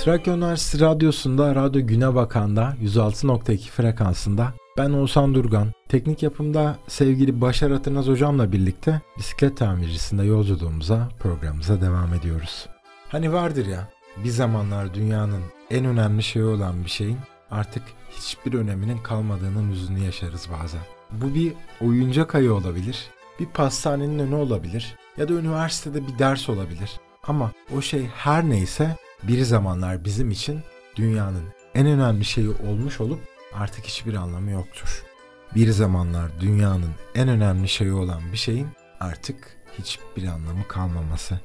Trakya 0.06 0.34
Üniversitesi 0.34 0.84
Radyosu'nda 0.84 1.56
Radyo 1.56 1.88
Güne 1.88 2.16
Bakan'da 2.16 2.76
106.2 2.84 3.58
frekansında 3.58 4.54
ben 4.78 4.90
Oğuzhan 4.90 5.36
Durgan, 5.36 5.72
teknik 5.90 6.24
yapımda 6.24 6.78
sevgili 6.88 7.42
Başar 7.42 7.72
Atınaz 7.72 8.08
hocamla 8.08 8.52
birlikte 8.52 9.02
bisiklet 9.18 9.58
tamircisinde 9.58 10.24
yolculuğumuza, 10.24 11.10
programımıza 11.20 11.82
devam 11.82 12.14
ediyoruz. 12.14 12.68
Hani 13.10 13.34
vardır 13.34 13.66
ya, 13.66 13.90
bir 14.24 14.30
zamanlar 14.30 14.94
dünyanın 14.94 15.42
en 15.70 15.86
önemli 15.86 16.24
şeyi 16.24 16.46
olan 16.46 16.84
bir 16.84 16.90
şeyin 16.90 17.18
artık 17.52 17.84
hiçbir 18.12 18.54
öneminin 18.54 18.98
kalmadığının 18.98 19.70
yüzünü 19.70 20.00
yaşarız 20.00 20.48
bazen. 20.62 20.82
Bu 21.12 21.36
bir 21.36 21.54
oyuncak 21.82 22.36
ayı 22.36 22.54
olabilir, 22.54 23.08
bir 23.40 23.46
pastanenin 23.46 24.20
önü 24.20 24.36
olabilir 24.36 24.96
ya 25.18 25.30
da 25.30 25.34
üniversitede 25.34 26.08
bir 26.08 26.20
ders 26.20 26.50
olabilir. 26.50 26.92
Ama 27.28 27.52
o 27.78 27.82
şey 27.82 28.08
her 28.16 28.50
neyse 28.50 28.96
bir 29.28 29.44
zamanlar 29.44 30.06
bizim 30.06 30.32
için 30.32 30.60
dünyanın 30.96 31.44
en 31.76 31.88
önemli 31.88 32.26
şeyi 32.26 32.50
olmuş 32.50 33.02
olup 33.02 33.20
artık 33.54 33.86
hiçbir 33.86 34.14
anlamı 34.14 34.52
yoktur. 34.52 35.04
Bir 35.56 35.72
zamanlar 35.72 36.32
dünyanın 36.40 36.92
en 37.16 37.28
önemli 37.30 37.68
şeyi 37.68 37.94
olan 37.94 38.22
bir 38.32 38.38
şeyin 38.38 38.68
artık 39.00 39.58
hiçbir 39.80 40.28
anlamı 40.28 40.68
kalmaması. 40.68 41.40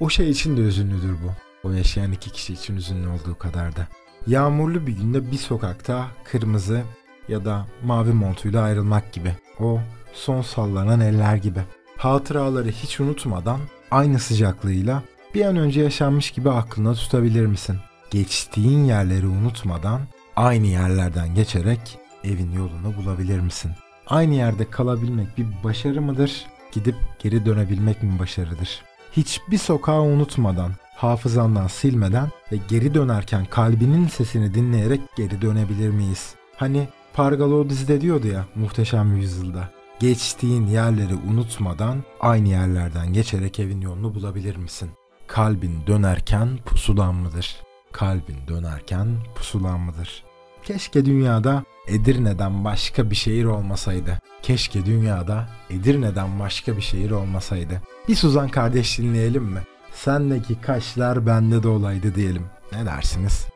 O 0.00 0.10
şey 0.10 0.30
için 0.30 0.56
de 0.56 0.60
üzünlüdür 0.60 1.12
bu. 1.12 1.32
O 1.68 1.72
yaşayan 1.72 2.12
iki 2.12 2.30
kişi 2.30 2.52
için 2.52 2.76
üzünlü 2.76 3.08
olduğu 3.08 3.38
kadar 3.38 3.76
da. 3.76 3.88
Yağmurlu 4.26 4.86
bir 4.86 4.92
günde 4.92 5.32
bir 5.32 5.36
sokakta 5.36 6.06
kırmızı 6.24 6.82
ya 7.28 7.44
da 7.44 7.66
mavi 7.84 8.12
montuyla 8.12 8.62
ayrılmak 8.62 9.12
gibi. 9.12 9.36
O 9.60 9.80
son 10.12 10.42
sallanan 10.42 11.00
eller 11.00 11.36
gibi. 11.36 11.60
Hatıraları 11.96 12.68
hiç 12.68 13.00
unutmadan 13.00 13.60
aynı 13.90 14.18
sıcaklığıyla 14.18 15.02
bir 15.34 15.44
an 15.44 15.56
önce 15.56 15.80
yaşanmış 15.80 16.30
gibi 16.30 16.50
aklına 16.50 16.94
tutabilir 16.94 17.46
misin? 17.46 17.76
Geçtiğin 18.10 18.84
yerleri 18.84 19.26
unutmadan 19.26 20.00
aynı 20.36 20.66
yerlerden 20.66 21.34
geçerek 21.34 21.98
evin 22.24 22.52
yolunu 22.52 22.96
bulabilir 22.96 23.40
misin? 23.40 23.72
Aynı 24.06 24.34
yerde 24.34 24.70
kalabilmek 24.70 25.38
bir 25.38 25.46
başarı 25.64 26.02
mıdır? 26.02 26.46
Gidip 26.72 26.94
geri 27.22 27.46
dönebilmek 27.46 28.02
mi 28.02 28.18
başarıdır? 28.18 28.82
Hiçbir 29.12 29.58
sokağı 29.58 30.02
unutmadan, 30.02 30.72
hafızandan 30.96 31.66
silmeden 31.66 32.28
ve 32.52 32.56
geri 32.68 32.94
dönerken 32.94 33.44
kalbinin 33.44 34.08
sesini 34.08 34.54
dinleyerek 34.54 35.00
geri 35.16 35.42
dönebilir 35.42 35.90
miyiz? 35.90 36.34
Hani 36.56 36.88
Pargalo 37.12 37.68
dizide 37.68 38.00
diyordu 38.00 38.26
ya 38.26 38.46
muhteşem 38.54 39.16
yüzyılda. 39.16 39.68
Geçtiğin 40.00 40.66
yerleri 40.66 41.14
unutmadan 41.30 42.02
aynı 42.20 42.48
yerlerden 42.48 43.12
geçerek 43.12 43.60
evin 43.60 43.80
yolunu 43.80 44.14
bulabilir 44.14 44.56
misin? 44.56 44.90
Kalbin 45.32 45.86
dönerken 45.86 46.58
pusulan 46.64 47.14
mıdır? 47.14 47.56
Kalbin 47.92 48.36
dönerken 48.48 49.08
pusulan 49.34 49.80
mıdır? 49.80 50.24
Keşke 50.62 51.04
dünyada 51.04 51.64
Edirne'den 51.86 52.64
başka 52.64 53.10
bir 53.10 53.16
şehir 53.16 53.44
olmasaydı. 53.44 54.18
Keşke 54.42 54.86
dünyada 54.86 55.48
Edirne'den 55.70 56.40
başka 56.40 56.76
bir 56.76 56.82
şehir 56.82 57.10
olmasaydı. 57.10 57.82
Bir 58.08 58.14
Suzan 58.14 58.48
kardeş 58.48 58.98
dinleyelim 58.98 59.44
mi? 59.44 59.60
Sendeki 59.92 60.60
kaşlar 60.60 61.26
bende 61.26 61.62
de 61.62 61.68
olaydı 61.68 62.14
diyelim. 62.14 62.46
Ne 62.72 62.86
dersiniz? 62.86 63.51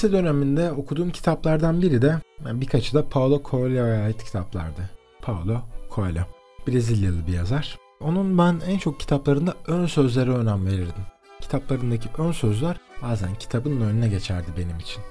Lise 0.00 0.12
döneminde 0.12 0.72
okuduğum 0.72 1.10
kitaplardan 1.10 1.82
biri 1.82 2.02
de 2.02 2.20
birkaçı 2.40 2.94
da 2.94 3.08
Paulo 3.08 3.42
Coelho'ya 3.50 4.04
ait 4.04 4.24
kitaplardı. 4.24 4.90
Paulo 5.22 5.60
Coelho. 5.94 6.20
Brezilyalı 6.68 7.26
bir 7.26 7.32
yazar. 7.32 7.78
Onun 8.00 8.38
ben 8.38 8.60
en 8.66 8.78
çok 8.78 9.00
kitaplarında 9.00 9.54
ön 9.66 9.86
sözlere 9.86 10.30
önem 10.30 10.66
verirdim. 10.66 11.04
Kitaplarındaki 11.40 12.08
ön 12.18 12.32
sözler 12.32 12.80
bazen 13.02 13.34
kitabın 13.34 13.80
önüne 13.80 14.08
geçerdi 14.08 14.48
benim 14.58 14.78
için. 14.78 15.02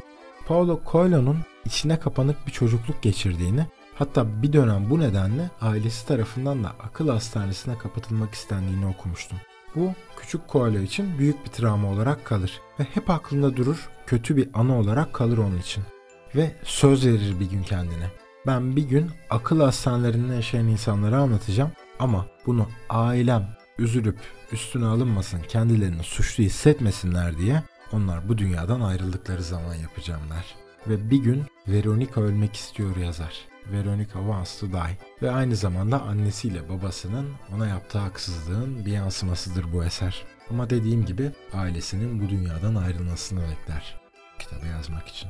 Paulo 0.48 0.80
Coelho'nun 0.92 1.38
içine 1.66 2.00
kapanık 2.00 2.48
bir 2.48 2.52
çocukluk 2.52 3.02
geçirdiğini, 3.02 3.66
hatta 3.96 4.44
bir 4.44 4.54
dönem 4.54 4.90
bu 4.90 5.00
nedenle 5.00 5.50
ailesi 5.62 6.08
tarafından 6.08 6.64
da 6.64 6.70
akıl 6.70 7.10
hastanesine 7.10 7.78
kapatılmak 7.78 8.34
istendiğini 8.34 8.88
okumuştum. 8.88 9.38
Bu 9.76 9.92
küçük 10.20 10.50
Coelho 10.50 10.80
için 10.80 11.20
büyük 11.20 11.46
bir 11.46 11.50
travma 11.50 11.92
olarak 11.92 12.26
kalır 12.26 12.62
ve 12.80 12.84
hep 12.84 13.10
aklında 13.10 13.58
durur, 13.58 13.90
kötü 14.10 14.38
bir 14.38 14.50
anı 14.54 14.78
olarak 14.78 15.14
kalır 15.14 15.38
onun 15.38 15.58
için. 15.58 15.84
Ve 16.36 16.52
söz 16.64 17.06
verir 17.06 17.40
bir 17.40 17.50
gün 17.50 17.64
kendine. 17.64 18.12
Ben 18.48 18.76
bir 18.76 18.84
gün 18.84 19.12
akıl 19.30 19.62
hastanelerinde 19.62 20.36
yaşayan 20.36 20.68
insanlara 20.68 21.18
anlatacağım 21.18 21.72
ama 22.00 22.26
bunu 22.46 22.68
ailem 22.90 23.58
üzülüp 23.80 24.18
üstüne 24.52 24.86
alınmasın, 24.86 25.42
kendilerini 25.42 26.04
suçlu 26.04 26.44
hissetmesinler 26.44 27.38
diye 27.38 27.64
onlar 27.92 28.30
bu 28.30 28.38
dünyadan 28.38 28.82
ayrıldıkları 28.82 29.44
zaman 29.44 29.76
yapacağım 29.76 30.22
der. 30.30 30.56
Ve 30.88 31.12
bir 31.12 31.18
gün 31.18 31.44
Veronica 31.68 32.22
ölmek 32.22 32.56
istiyor 32.56 32.98
yazar. 32.98 33.34
Veronica 33.72 34.14
wants 34.14 34.60
to 34.60 34.68
die. 34.68 34.98
Ve 35.22 35.32
aynı 35.32 35.56
zamanda 35.56 36.02
annesiyle 36.02 36.70
babasının 36.70 37.28
ona 37.56 37.68
yaptığı 37.68 37.98
haksızlığın 37.98 38.86
bir 38.86 38.92
yansımasıdır 38.92 39.74
bu 39.74 39.84
eser. 39.84 40.24
Ama 40.50 40.70
dediğim 40.70 41.06
gibi 41.06 41.32
ailesinin 41.54 42.22
bu 42.22 42.30
dünyadan 42.30 42.76
ayrılmasını 42.76 43.40
bekler. 43.42 43.99
Kitabı 44.40 44.66
yazmak 44.68 45.08
için. 45.08 45.30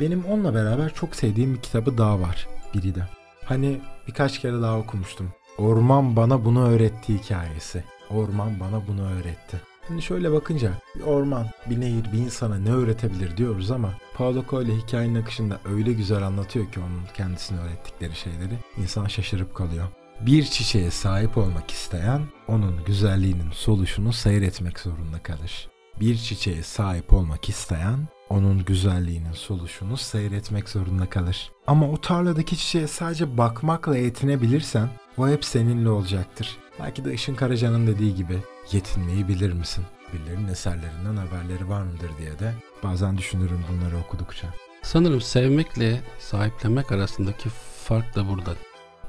Benim 0.00 0.24
onunla 0.24 0.54
beraber 0.54 0.94
çok 0.94 1.16
sevdiğim 1.16 1.54
bir 1.54 1.62
kitabı 1.62 1.98
daha 1.98 2.20
var. 2.20 2.48
Biri 2.74 2.94
de. 2.94 3.02
Hani 3.44 3.80
birkaç 4.08 4.40
kere 4.40 4.62
daha 4.62 4.78
okumuştum. 4.78 5.32
Orman 5.58 6.16
bana 6.16 6.44
bunu 6.44 6.68
öğretti 6.68 7.18
hikayesi. 7.18 7.84
Orman 8.10 8.60
bana 8.60 8.86
bunu 8.88 9.10
öğretti. 9.12 9.60
Şimdi 9.86 10.02
şöyle 10.02 10.32
bakınca 10.32 10.72
bir 10.96 11.00
orman, 11.00 11.46
bir 11.70 11.80
nehir 11.80 12.12
bir 12.12 12.18
insana 12.18 12.58
ne 12.58 12.72
öğretebilir 12.72 13.36
diyoruz 13.36 13.70
ama 13.70 13.94
Paulo 14.14 14.44
Coelho 14.50 14.72
hikayenin 14.72 15.22
akışında 15.22 15.60
öyle 15.64 15.92
güzel 15.92 16.22
anlatıyor 16.22 16.72
ki 16.72 16.80
onun 16.80 17.02
kendisine 17.16 17.60
öğrettikleri 17.60 18.14
şeyleri 18.14 18.58
insan 18.76 19.06
şaşırıp 19.06 19.54
kalıyor. 19.54 19.86
Bir 20.20 20.44
çiçeğe 20.44 20.90
sahip 20.90 21.38
olmak 21.38 21.70
isteyen 21.70 22.22
onun 22.48 22.84
güzelliğinin 22.84 23.50
soluşunu 23.50 24.12
seyretmek 24.12 24.80
zorunda 24.80 25.22
kalır. 25.22 25.68
Bir 26.00 26.16
çiçeğe 26.16 26.62
sahip 26.62 27.12
olmak 27.12 27.48
isteyen 27.48 28.08
onun 28.30 28.64
güzelliğinin 28.64 29.32
soluşunu 29.32 29.96
seyretmek 29.96 30.68
zorunda 30.68 31.10
kalır. 31.10 31.50
Ama 31.66 31.88
o 31.90 32.00
tarladaki 32.00 32.56
çiçeğe 32.56 32.86
sadece 32.86 33.38
bakmakla 33.38 33.96
yetinebilirsen 33.96 34.88
o 35.18 35.28
hep 35.28 35.44
seninle 35.44 35.88
olacaktır. 35.88 36.56
Belki 36.80 37.04
de 37.04 37.14
Işın 37.14 37.34
Karaca'nın 37.34 37.86
dediği 37.86 38.14
gibi 38.14 38.38
yetinmeyi 38.72 39.28
bilir 39.28 39.52
misin? 39.52 39.84
Birilerinin 40.12 40.48
eserlerinden 40.48 41.16
haberleri 41.16 41.68
var 41.68 41.82
mıdır 41.82 42.10
diye 42.18 42.38
de 42.38 42.54
bazen 42.82 43.18
düşünürüm 43.18 43.64
bunları 43.72 43.98
okudukça. 43.98 44.54
Sanırım 44.82 45.20
sevmekle 45.20 46.00
sahiplenmek 46.18 46.92
arasındaki 46.92 47.48
fark 47.84 48.16
da 48.16 48.28
burada 48.28 48.54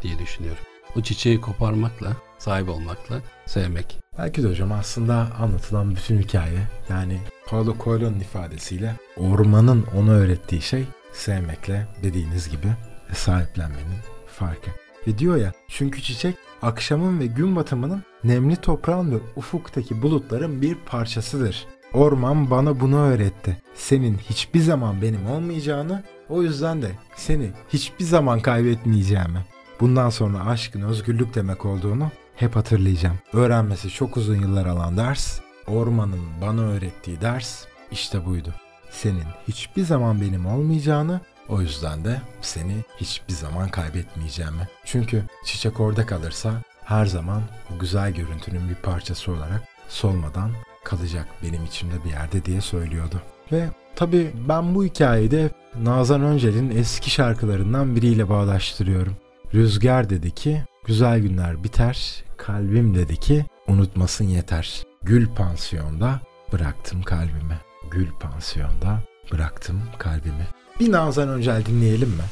diye 0.01 0.19
düşünüyorum. 0.19 0.63
O 0.95 1.01
çiçeği 1.01 1.41
koparmakla, 1.41 2.15
sahip 2.39 2.69
olmakla 2.69 3.21
sevmek. 3.45 3.99
Belki 4.17 4.43
de 4.43 4.47
hocam 4.47 4.71
aslında 4.71 5.27
anlatılan 5.39 5.95
bütün 5.95 6.19
hikaye 6.19 6.59
yani 6.89 7.19
Paulo 7.47 7.75
Coelho'nun 7.83 8.19
ifadesiyle 8.19 8.95
ormanın 9.17 9.85
ona 9.97 10.11
öğrettiği 10.11 10.61
şey 10.61 10.85
sevmekle 11.11 11.87
dediğiniz 12.03 12.49
gibi 12.49 12.67
sahiplenmenin 13.13 13.99
farkı. 14.27 14.71
Ve 15.07 15.17
diyor 15.17 15.35
ya 15.35 15.51
çünkü 15.67 16.01
çiçek 16.01 16.35
akşamın 16.61 17.19
ve 17.19 17.25
gün 17.25 17.55
batımının 17.55 18.03
nemli 18.23 18.55
toprağın 18.55 19.11
ve 19.11 19.15
ufuktaki 19.35 20.01
bulutların 20.01 20.61
bir 20.61 20.75
parçasıdır. 20.75 21.67
Orman 21.93 22.51
bana 22.51 22.79
bunu 22.79 22.97
öğretti. 22.97 23.57
Senin 23.75 24.17
hiçbir 24.17 24.59
zaman 24.59 25.01
benim 25.01 25.27
olmayacağını, 25.27 26.03
o 26.29 26.43
yüzden 26.43 26.81
de 26.81 26.91
seni 27.15 27.51
hiçbir 27.69 28.05
zaman 28.05 28.39
kaybetmeyeceğimi. 28.39 29.45
Bundan 29.79 30.09
sonra 30.09 30.45
aşkın 30.45 30.81
özgürlük 30.81 31.35
demek 31.35 31.65
olduğunu 31.65 32.11
hep 32.39 32.55
hatırlayacağım. 32.55 33.17
Öğrenmesi 33.33 33.89
çok 33.89 34.17
uzun 34.17 34.35
yıllar 34.35 34.65
alan 34.65 34.97
ders, 34.97 35.39
ormanın 35.67 36.21
bana 36.41 36.61
öğrettiği 36.61 37.21
ders 37.21 37.65
işte 37.91 38.25
buydu. 38.25 38.53
Senin 38.91 39.23
hiçbir 39.47 39.83
zaman 39.83 40.21
benim 40.21 40.45
olmayacağını, 40.45 41.21
o 41.49 41.61
yüzden 41.61 42.05
de 42.05 42.21
seni 42.41 42.75
hiçbir 42.97 43.33
zaman 43.33 43.69
kaybetmeyeceğimi. 43.69 44.67
Çünkü 44.85 45.23
çiçek 45.45 45.79
orada 45.79 46.05
kalırsa 46.05 46.51
her 46.83 47.05
zaman 47.05 47.41
o 47.75 47.79
güzel 47.79 48.13
görüntünün 48.13 48.69
bir 48.69 48.75
parçası 48.75 49.31
olarak 49.31 49.63
solmadan 49.89 50.51
kalacak 50.83 51.27
benim 51.43 51.65
içimde 51.65 52.03
bir 52.05 52.09
yerde 52.09 52.45
diye 52.45 52.61
söylüyordu. 52.61 53.21
Ve 53.51 53.69
tabii 53.95 54.31
ben 54.49 54.75
bu 54.75 54.85
hikayeyi 54.85 55.31
de 55.31 55.49
Nazan 55.83 56.21
Öncel'in 56.21 56.77
eski 56.77 57.09
şarkılarından 57.09 57.95
biriyle 57.95 58.29
bağdaştırıyorum. 58.29 59.15
Rüzgar 59.53 60.09
dedi 60.09 60.31
ki 60.31 60.63
güzel 60.85 61.19
günler 61.19 61.63
biter, 61.63 62.23
kalbim 62.37 62.95
dedi 62.95 63.17
ki 63.17 63.45
unutmasın 63.67 64.25
yeter. 64.25 64.83
Gül 65.03 65.27
pansiyonda 65.27 66.19
bıraktım 66.53 67.01
kalbimi. 67.01 67.59
Gül 67.91 68.07
pansiyonda 68.19 68.99
bıraktım 69.31 69.81
kalbimi. 69.97 70.47
Bir 70.79 70.91
Nazan 70.91 71.29
Öncel 71.29 71.65
dinleyelim 71.65 72.09
mi? 72.09 72.23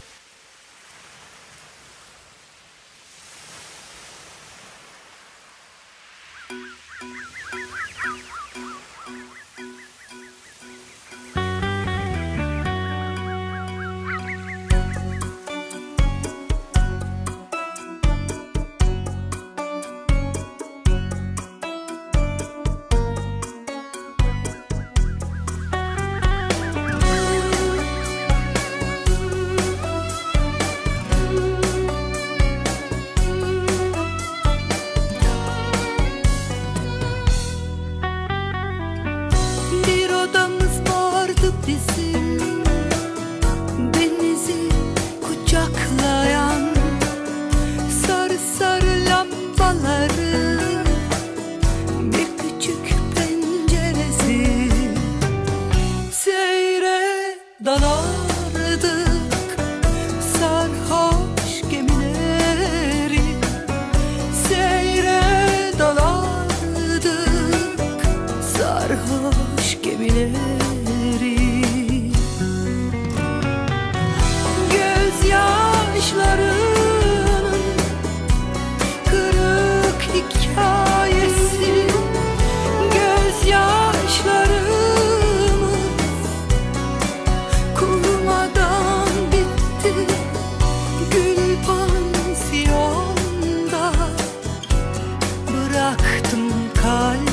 dejar 96.87 97.26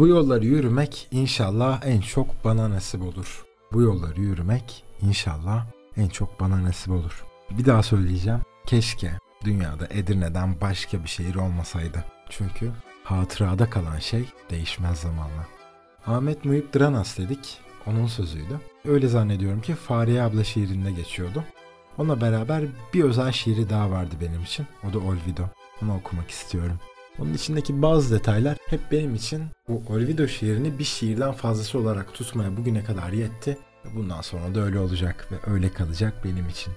Bu 0.00 0.08
yolları 0.08 0.46
yürümek 0.46 1.08
inşallah 1.10 1.80
en 1.84 2.00
çok 2.00 2.44
bana 2.44 2.70
nasip 2.70 3.02
olur. 3.02 3.44
Bu 3.72 3.82
yolları 3.82 4.20
yürümek 4.20 4.84
inşallah 5.02 5.66
en 5.96 6.08
çok 6.08 6.40
bana 6.40 6.62
nasip 6.62 6.92
olur. 6.92 7.24
Bir 7.50 7.64
daha 7.64 7.82
söyleyeceğim. 7.82 8.40
Keşke 8.66 9.12
dünyada 9.44 9.86
Edirne'den 9.90 10.60
başka 10.60 11.02
bir 11.02 11.08
şehir 11.08 11.34
olmasaydı. 11.34 12.04
Çünkü 12.30 12.72
hatırada 13.04 13.70
kalan 13.70 13.98
şey 13.98 14.24
değişmez 14.50 14.98
zamanla. 14.98 15.46
Ahmet 16.06 16.44
Muhip 16.44 16.74
Dranas 16.74 17.18
dedik. 17.18 17.58
Onun 17.86 18.06
sözüydü. 18.06 18.60
Öyle 18.84 19.08
zannediyorum 19.08 19.60
ki 19.60 19.74
Fahriye 19.74 20.22
abla 20.22 20.44
şiirinde 20.44 20.92
geçiyordu. 20.92 21.44
Onunla 21.98 22.20
beraber 22.20 22.64
bir 22.94 23.04
özel 23.04 23.32
şiiri 23.32 23.70
daha 23.70 23.90
vardı 23.90 24.14
benim 24.20 24.42
için. 24.42 24.66
O 24.90 24.92
da 24.92 24.98
Olvido. 24.98 25.42
Onu 25.82 25.96
okumak 25.96 26.30
istiyorum. 26.30 26.78
Onun 27.20 27.34
içindeki 27.34 27.82
bazı 27.82 28.14
detaylar 28.14 28.58
hep 28.66 28.80
benim 28.92 29.14
için 29.14 29.42
bu 29.68 29.82
Olvido 29.88 30.28
şiirini 30.28 30.78
bir 30.78 30.84
şiirden 30.84 31.32
fazlası 31.32 31.78
olarak 31.78 32.14
tutmaya 32.14 32.56
bugüne 32.56 32.84
kadar 32.84 33.12
yetti. 33.12 33.58
Bundan 33.94 34.20
sonra 34.20 34.54
da 34.54 34.60
öyle 34.60 34.78
olacak 34.78 35.28
ve 35.32 35.52
öyle 35.52 35.72
kalacak 35.72 36.24
benim 36.24 36.48
için. 36.48 36.72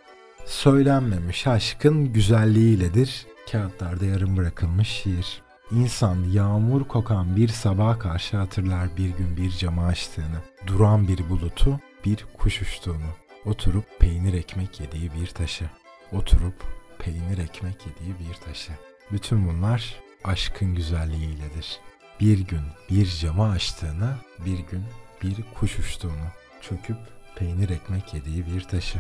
Söylenmemiş 0.46 1.48
aşkın 1.48 2.14
güzelliğiyledir 2.14 3.26
kağıtlarda 3.52 4.06
yarım 4.06 4.38
bırakılmış 4.38 4.88
şiir. 4.88 5.42
İnsan 5.72 6.24
yağmur 6.24 6.84
kokan 6.84 7.36
bir 7.36 7.48
sabaha 7.48 8.00
karşı 8.00 8.38
hatırlar 8.38 8.98
bir 8.98 9.10
gün 9.10 9.38
bir 9.38 9.52
camı 9.52 9.86
açtığını, 9.86 10.40
duran 10.68 11.08
bir 11.08 11.30
bulutu, 11.30 11.80
bir 12.06 12.26
kuş 12.38 12.62
uçtuğunu, 12.62 13.10
oturup 13.46 13.86
peynir 14.00 14.34
ekmek 14.34 14.80
yediği 14.80 15.12
bir 15.22 15.28
taşı, 15.28 15.66
oturup 16.12 16.56
peynir 17.00 17.38
ekmek 17.38 17.88
yediği 17.88 18.16
bir 18.20 18.34
taşı. 18.34 18.72
Bütün 19.12 19.48
bunlar 19.50 19.96
aşkın 20.24 20.76
güzelliğiyledir. 20.76 21.80
Bir 22.20 22.40
gün 22.40 22.62
bir 22.90 23.18
camı 23.22 23.50
açtığını, 23.50 24.16
bir 24.46 24.60
gün 24.60 24.84
bir 25.24 25.36
kuş 25.56 25.80
uçtuğunu, 25.80 26.28
çöküp 26.62 26.98
peynir 27.36 27.70
ekmek 27.70 28.14
yediği 28.14 28.46
bir 28.46 28.62
taşı, 28.62 29.00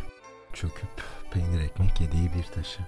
çöküp 0.54 0.90
peynir 1.32 1.62
ekmek 1.62 2.02
yediği 2.02 2.30
bir 2.38 2.44
taşı. 2.44 2.80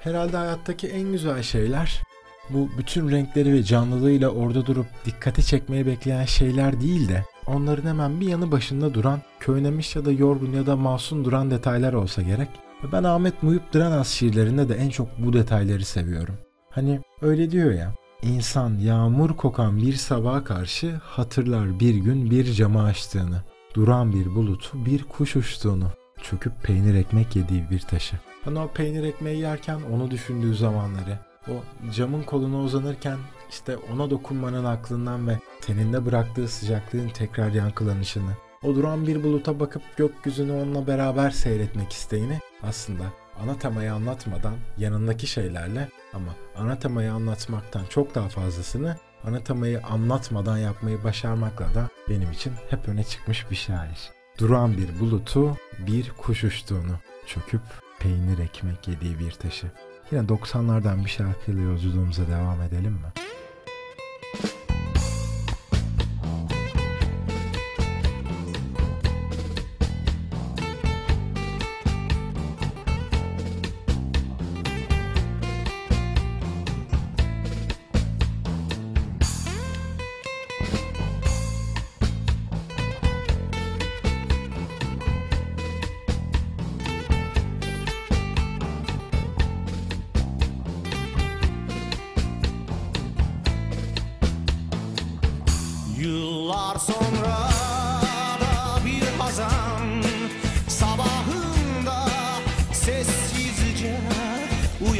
Herhalde 0.00 0.36
hayattaki 0.36 0.88
en 0.88 1.12
güzel 1.12 1.42
şeyler 1.42 2.02
bu 2.50 2.70
bütün 2.78 3.10
renkleri 3.10 3.52
ve 3.52 3.62
canlılığıyla 3.62 4.28
orada 4.28 4.66
durup 4.66 4.86
dikkati 5.04 5.46
çekmeye 5.46 5.86
bekleyen 5.86 6.24
şeyler 6.24 6.80
değil 6.80 7.08
de 7.08 7.24
onların 7.46 7.88
hemen 7.88 8.20
bir 8.20 8.28
yanı 8.28 8.52
başında 8.52 8.94
duran, 8.94 9.20
köynemiş 9.40 9.96
ya 9.96 10.04
da 10.04 10.12
yorgun 10.12 10.52
ya 10.52 10.66
da 10.66 10.76
masum 10.76 11.24
duran 11.24 11.50
detaylar 11.50 11.92
olsa 11.92 12.22
gerek. 12.22 12.48
Ben 12.92 13.04
Ahmet 13.04 13.42
Muhip 13.42 13.74
Dranas 13.74 14.08
şiirlerinde 14.08 14.68
de 14.68 14.74
en 14.74 14.90
çok 14.90 15.08
bu 15.18 15.32
detayları 15.32 15.84
seviyorum. 15.84 16.45
Hani 16.76 17.00
öyle 17.22 17.50
diyor 17.50 17.72
ya, 17.72 17.92
insan 18.22 18.78
yağmur 18.78 19.36
kokan 19.36 19.76
bir 19.76 19.92
sabaha 19.92 20.44
karşı 20.44 21.00
hatırlar 21.04 21.80
bir 21.80 21.94
gün 21.94 22.30
bir 22.30 22.52
camı 22.52 22.82
açtığını, 22.82 23.42
duran 23.74 24.12
bir 24.12 24.34
bulutu 24.34 24.86
bir 24.86 25.04
kuş 25.04 25.36
uçtuğunu, 25.36 25.90
çöküp 26.22 26.62
peynir 26.62 26.94
ekmek 26.94 27.36
yediği 27.36 27.70
bir 27.70 27.80
taşı. 27.80 28.16
Hani 28.44 28.58
o 28.58 28.68
peynir 28.68 29.04
ekmeği 29.04 29.40
yerken 29.40 29.80
onu 29.92 30.10
düşündüğü 30.10 30.54
zamanları, 30.54 31.18
o 31.48 31.52
camın 31.92 32.22
koluna 32.22 32.60
uzanırken 32.60 33.18
işte 33.50 33.76
ona 33.94 34.10
dokunmanın 34.10 34.64
aklından 34.64 35.28
ve 35.28 35.38
teninde 35.60 36.06
bıraktığı 36.06 36.48
sıcaklığın 36.48 37.08
tekrar 37.08 37.52
yankılanışını, 37.52 38.32
o 38.62 38.74
duran 38.74 39.06
bir 39.06 39.22
buluta 39.22 39.60
bakıp 39.60 39.82
gökyüzünü 39.96 40.52
onunla 40.52 40.86
beraber 40.86 41.30
seyretmek 41.30 41.92
isteğini 41.92 42.40
aslında 42.62 43.04
ana 43.42 43.58
temayı 43.58 43.92
anlatmadan 43.92 44.54
yanındaki 44.78 45.26
şeylerle 45.26 45.88
ama 46.14 46.34
ana 46.56 46.78
temayı 46.78 47.12
anlatmaktan 47.12 47.84
çok 47.88 48.14
daha 48.14 48.28
fazlasını 48.28 48.96
ana 49.24 49.40
temayı 49.44 49.82
anlatmadan 49.82 50.58
yapmayı 50.58 51.04
başarmakla 51.04 51.74
da 51.74 51.88
benim 52.08 52.32
için 52.32 52.52
hep 52.70 52.88
öne 52.88 53.04
çıkmış 53.04 53.50
bir 53.50 53.56
şair. 53.56 54.10
Duran 54.38 54.76
bir 54.76 55.00
bulutu 55.00 55.56
bir 55.86 56.10
kuş 56.10 56.44
uçtuğunu, 56.44 56.96
çöküp 57.26 57.62
peynir 57.98 58.38
ekmek 58.38 58.88
yediği 58.88 59.18
bir 59.18 59.30
taşı. 59.30 59.66
Yine 60.10 60.22
90'lardan 60.22 61.04
bir 61.04 61.10
şarkıyla 61.10 61.62
yolculuğumuza 61.62 62.28
devam 62.28 62.62
edelim 62.62 62.92
mi? 62.92 63.12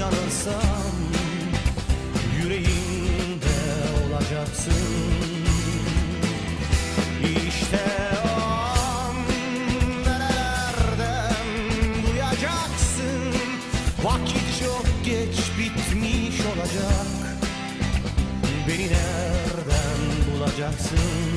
Uyanırsam 0.07 0.95
Yüreğimde 2.43 3.57
olacaksın. 4.05 4.73
İşte 7.49 7.81
o 8.25 8.41
an 8.41 9.17
nerelerden 10.05 11.37
duyacaksın? 12.07 13.35
Vakit 14.05 14.61
çok 14.61 14.87
geç 15.05 15.37
bitmiş 15.59 16.41
olacak. 16.41 17.07
Beni 18.69 18.87
nereden 18.87 20.01
bulacaksın 20.33 21.36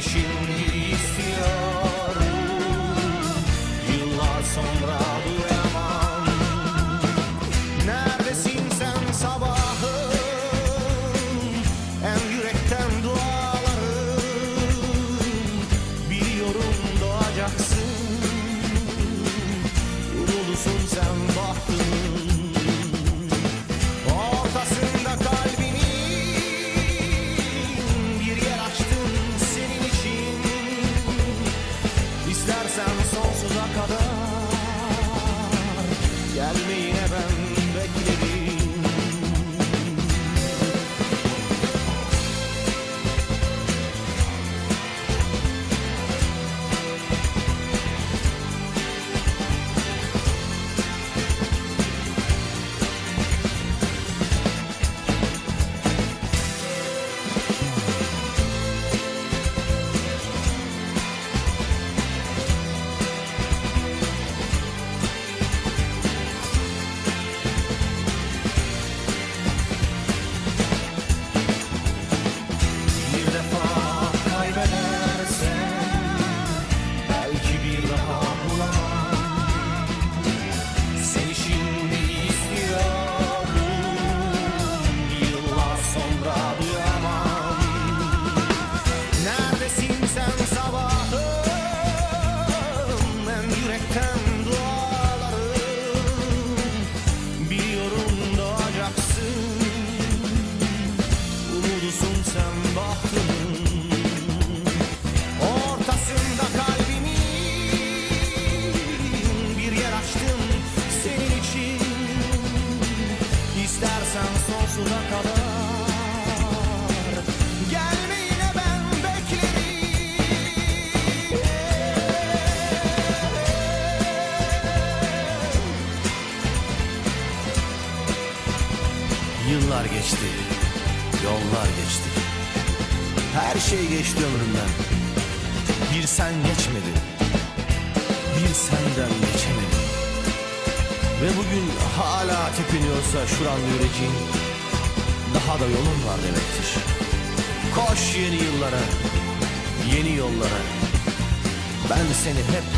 Seni 0.00 0.65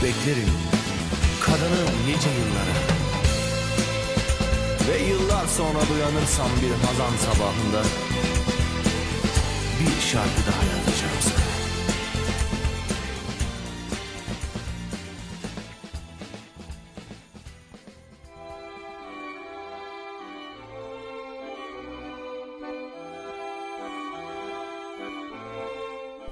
beklerim, 0.09 0.49
kadınım 1.41 1.95
nice 2.07 2.31
yıllara. 2.31 2.77
Ve 4.89 4.99
yıllar 5.09 5.47
sonra 5.47 5.79
uyanırsam 5.95 6.49
bir 6.63 6.87
hazan 6.87 7.17
sabahında 7.17 7.83
Bir 9.81 10.01
şarkı 10.01 10.41
daha 10.47 10.63
yazacağım 10.65 11.13
sana 11.21 11.49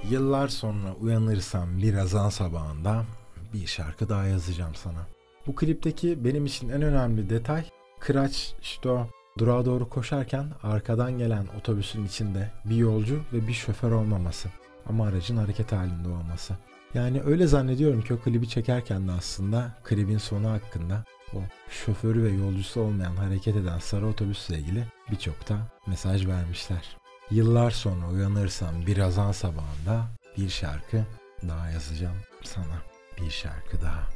Yıllar 0.09 0.47
sonra 0.47 0.93
uyanırsam 1.01 1.77
bir 1.77 1.93
azan 1.93 2.29
sabahında 2.29 3.05
bir 3.53 3.67
şarkı 3.67 4.09
daha 4.09 4.25
yazacağım 4.25 4.75
sana. 4.75 5.07
Bu 5.47 5.55
klipteki 5.55 6.25
benim 6.25 6.45
için 6.45 6.69
en 6.69 6.81
önemli 6.81 7.29
detay 7.29 7.65
Kıraç 7.99 8.53
işte 8.61 8.89
o 8.89 9.07
durağa 9.37 9.65
doğru 9.65 9.89
koşarken 9.89 10.47
arkadan 10.63 11.17
gelen 11.17 11.45
otobüsün 11.59 12.05
içinde 12.05 12.51
bir 12.65 12.75
yolcu 12.75 13.21
ve 13.33 13.47
bir 13.47 13.53
şoför 13.53 13.91
olmaması 13.91 14.49
ama 14.85 15.07
aracın 15.07 15.37
hareket 15.37 15.71
halinde 15.71 16.09
olması. 16.09 16.53
Yani 16.93 17.21
öyle 17.21 17.47
zannediyorum 17.47 18.01
ki 18.01 18.13
o 18.13 18.19
klibi 18.19 18.49
çekerken 18.49 19.07
de 19.07 19.11
aslında 19.11 19.75
klibin 19.83 20.17
sonu 20.17 20.49
hakkında 20.49 21.03
o 21.33 21.37
şoförü 21.69 22.23
ve 22.23 22.29
yolcusu 22.29 22.81
olmayan 22.81 23.15
hareket 23.15 23.55
eden 23.55 23.79
sarı 23.79 24.07
otobüsle 24.07 24.57
ilgili 24.57 24.87
birçok 25.11 25.49
da 25.49 25.57
mesaj 25.87 26.27
vermişler. 26.27 26.97
Yıllar 27.31 27.71
sonra 27.71 28.07
uyanırsam 28.07 28.85
bir 28.87 28.97
azan 28.97 29.31
sabahında 29.31 30.07
bir 30.37 30.49
şarkı 30.49 31.05
daha 31.47 31.69
yazacağım 31.69 32.17
sana. 32.43 32.96
Bir 33.21 33.29
şarkı 33.29 33.81
daha. 33.81 34.07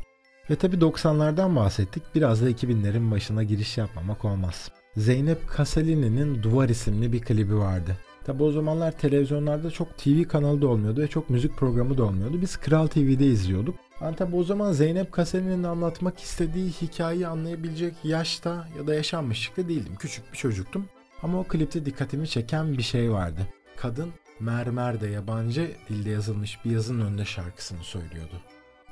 Ve 0.50 0.56
tabi 0.56 0.76
90'lardan 0.76 1.56
bahsettik. 1.56 2.04
Biraz 2.16 2.42
da 2.42 2.50
2000'lerin 2.50 3.12
başına 3.12 3.44
giriş 3.44 3.78
yapmamak 3.78 4.26
olmaz. 4.26 4.72
Zeynep 4.98 5.48
Kasalini'nin 5.48 6.44
Duvar 6.44 6.70
isimli 6.70 7.14
bir 7.14 7.22
klibi 7.22 7.58
vardı. 7.58 7.98
Tabi 8.24 8.44
o 8.44 8.52
zamanlar 8.52 8.92
televizyonlarda 8.92 9.72
çok 9.72 9.98
TV 9.98 10.24
kanalı 10.24 10.62
da 10.62 10.68
olmuyordu 10.68 11.02
ve 11.02 11.08
çok 11.08 11.30
müzik 11.30 11.58
programı 11.58 11.98
da 11.98 12.04
olmuyordu. 12.04 12.42
Biz 12.42 12.58
Kral 12.58 12.88
TV'de 12.88 13.26
izliyorduk. 13.26 13.76
Yani 14.02 14.16
tabi 14.16 14.36
o 14.36 14.44
zaman 14.44 14.72
Zeynep 14.72 15.12
Kasalini'nin 15.12 15.64
anlatmak 15.64 16.20
istediği 16.20 16.70
hikayeyi 16.70 17.28
anlayabilecek 17.28 17.94
yaşta 18.04 18.68
ya 18.78 18.88
da 18.88 18.96
yaşanmışlıkta 18.96 19.68
değildim. 19.68 19.96
Küçük 20.00 20.34
bir 20.34 20.38
çocuktum. 20.38 20.86
Ama 21.24 21.40
o 21.40 21.44
klipte 21.44 21.86
dikkatimi 21.86 22.28
çeken 22.28 22.78
bir 22.78 22.84
şey 22.84 23.12
vardı. 23.12 23.48
Kadın 23.78 24.10
mermerde 24.40 25.08
yabancı 25.08 25.72
dilde 25.90 26.10
yazılmış 26.10 26.66
bir 26.66 26.72
yazının 26.72 27.06
önünde 27.06 27.26
şarkısını 27.26 27.84
söylüyordu. 27.84 28.42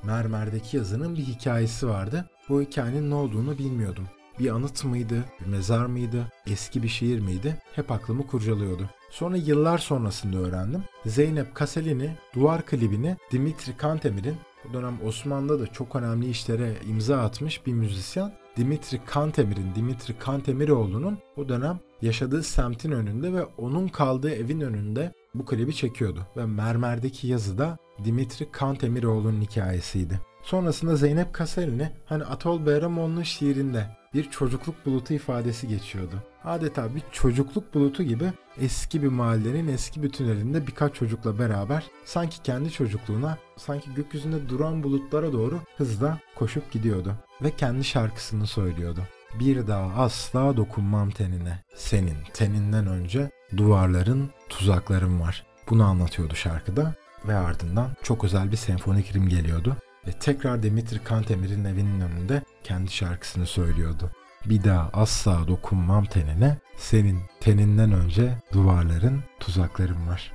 Mermerdeki 0.03 0.77
yazının 0.77 1.15
bir 1.15 1.23
hikayesi 1.23 1.87
vardı. 1.87 2.29
Bu 2.49 2.61
hikayenin 2.61 3.09
ne 3.09 3.15
olduğunu 3.15 3.57
bilmiyordum. 3.57 4.07
Bir 4.39 4.49
anıt 4.49 4.85
mıydı, 4.85 5.25
bir 5.41 5.45
mezar 5.45 5.85
mıydı, 5.85 6.25
eski 6.47 6.83
bir 6.83 6.87
şiir 6.87 7.19
miydi? 7.19 7.57
Hep 7.75 7.91
aklımı 7.91 8.27
kurcalıyordu. 8.27 8.89
Sonra 9.09 9.37
yıllar 9.37 9.77
sonrasında 9.77 10.37
öğrendim. 10.37 10.83
Zeynep 11.05 11.55
Kaselini 11.55 12.17
duvar 12.35 12.65
klibini 12.65 13.17
Dimitri 13.31 13.77
Kantemir'in 13.77 14.35
o 14.69 14.73
dönem 14.73 14.97
Osmanlı'da 15.05 15.59
da 15.59 15.67
çok 15.67 15.95
önemli 15.95 16.29
işlere 16.29 16.73
imza 16.87 17.17
atmış 17.17 17.65
bir 17.65 17.73
müzisyen 17.73 18.33
Dimitri 18.57 19.05
Kantemir'in, 19.05 19.75
Dimitri 19.75 20.19
Kantemiroğlu'nun 20.19 21.17
o 21.37 21.49
dönem 21.49 21.79
yaşadığı 22.01 22.43
semtin 22.43 22.91
önünde 22.91 23.33
ve 23.33 23.45
onun 23.45 23.87
kaldığı 23.87 24.31
evin 24.31 24.61
önünde 24.61 25.13
bu 25.36 25.45
klibi 25.45 25.75
çekiyordu. 25.75 26.27
Ve 26.38 26.45
mermerdeki 26.45 27.27
yazı 27.27 27.57
da 27.57 27.77
Dimitri 28.05 28.51
Kantemiroğlu'nun 28.51 29.41
hikayesiydi. 29.41 30.19
Sonrasında 30.43 30.95
Zeynep 30.95 31.34
Kaselini 31.34 31.91
hani 32.05 32.23
Atol 32.23 32.65
Bayramoğlu'nun 32.65 33.23
şiirinde 33.23 33.99
bir 34.13 34.30
çocukluk 34.30 34.86
bulutu 34.86 35.13
ifadesi 35.13 35.67
geçiyordu. 35.67 36.23
Adeta 36.43 36.95
bir 36.95 37.03
çocukluk 37.11 37.73
bulutu 37.73 38.03
gibi 38.03 38.32
eski 38.61 39.03
bir 39.03 39.07
mahallenin 39.07 39.67
eski 39.67 40.03
bir 40.03 40.09
tünelinde 40.09 40.67
birkaç 40.67 40.95
çocukla 40.95 41.39
beraber 41.39 41.88
sanki 42.05 42.43
kendi 42.43 42.71
çocukluğuna, 42.71 43.38
sanki 43.57 43.93
gökyüzünde 43.93 44.49
duran 44.49 44.84
bulutlara 44.84 45.34
doğru 45.34 45.59
hızla 45.77 46.19
koşup 46.36 46.71
gidiyordu. 46.71 47.15
Ve 47.41 47.51
kendi 47.51 47.84
şarkısını 47.84 48.47
söylüyordu. 48.47 49.01
Bir 49.39 49.67
daha 49.67 50.03
asla 50.03 50.57
dokunmam 50.57 51.09
tenine. 51.09 51.63
Senin 51.75 52.17
teninden 52.34 52.88
önce 52.88 53.32
duvarların, 53.57 54.30
tuzakların 54.49 55.21
var. 55.21 55.45
Bunu 55.69 55.84
anlatıyordu 55.84 56.36
şarkıda 56.36 56.93
ve 57.27 57.36
ardından 57.36 57.89
çok 58.03 58.23
özel 58.23 58.51
bir 58.51 58.57
senfonik 58.57 59.15
rim 59.15 59.30
geliyordu 59.30 59.77
ve 60.07 60.11
tekrar 60.11 60.63
Dimitri 60.63 61.03
Kantemir'in 61.03 61.65
evinin 61.65 62.01
önünde 62.01 62.43
kendi 62.63 62.91
şarkısını 62.91 63.45
söylüyordu. 63.45 64.11
Bir 64.45 64.63
daha 64.63 64.89
asla 64.93 65.47
dokunmam 65.47 66.05
tenine, 66.05 66.57
senin 66.77 67.19
teninden 67.39 67.91
önce 67.91 68.38
duvarların, 68.53 69.23
tuzakların 69.39 70.07
var. 70.07 70.32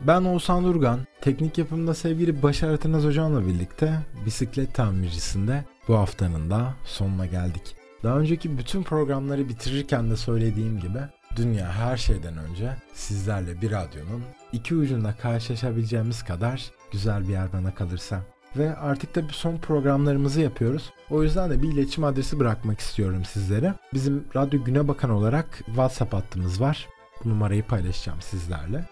Ben 0.00 0.24
Oğuzhan 0.24 0.64
Durgan, 0.64 1.06
teknik 1.20 1.58
yapımda 1.58 1.94
sevgili 1.94 2.42
Başar 2.42 2.68
Atınaz 2.68 3.04
hocamla 3.04 3.46
birlikte 3.46 3.98
bisiklet 4.26 4.74
tamircisinde 4.74 5.64
bu 5.88 5.98
haftanın 5.98 6.50
da 6.50 6.74
sonuna 6.84 7.26
geldik. 7.26 7.76
Daha 8.06 8.18
önceki 8.18 8.58
bütün 8.58 8.82
programları 8.82 9.48
bitirirken 9.48 10.10
de 10.10 10.16
söylediğim 10.16 10.80
gibi 10.80 10.98
dünya 11.36 11.72
her 11.72 11.96
şeyden 11.96 12.38
önce 12.38 12.76
sizlerle 12.94 13.60
bir 13.60 13.70
radyonun 13.70 14.22
iki 14.52 14.74
ucunda 14.74 15.14
karşılaşabileceğimiz 15.22 16.22
kadar 16.22 16.70
güzel 16.92 17.28
bir 17.28 17.32
yer 17.32 17.52
bana 17.52 17.74
kalırsa. 17.74 18.20
Ve 18.56 18.76
artık 18.76 19.14
da 19.14 19.22
son 19.30 19.56
programlarımızı 19.56 20.40
yapıyoruz. 20.40 20.92
O 21.10 21.22
yüzden 21.22 21.50
de 21.50 21.62
bir 21.62 21.68
iletişim 21.68 22.04
adresi 22.04 22.38
bırakmak 22.38 22.80
istiyorum 22.80 23.24
sizlere. 23.24 23.74
Bizim 23.94 24.24
Radyo 24.36 24.64
Güne 24.64 24.88
Bakan 24.88 25.10
olarak 25.10 25.62
WhatsApp 25.66 26.14
hattımız 26.14 26.60
var. 26.60 26.88
Bu 27.24 27.28
numarayı 27.28 27.62
paylaşacağım 27.62 28.20
sizlerle. 28.20 28.84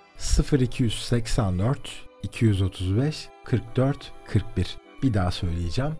0284 0.52 2.06
235 2.22 3.28
44 3.44 4.12
41. 4.26 4.76
Bir 5.02 5.14
daha 5.14 5.30
söyleyeceğim. 5.30 5.92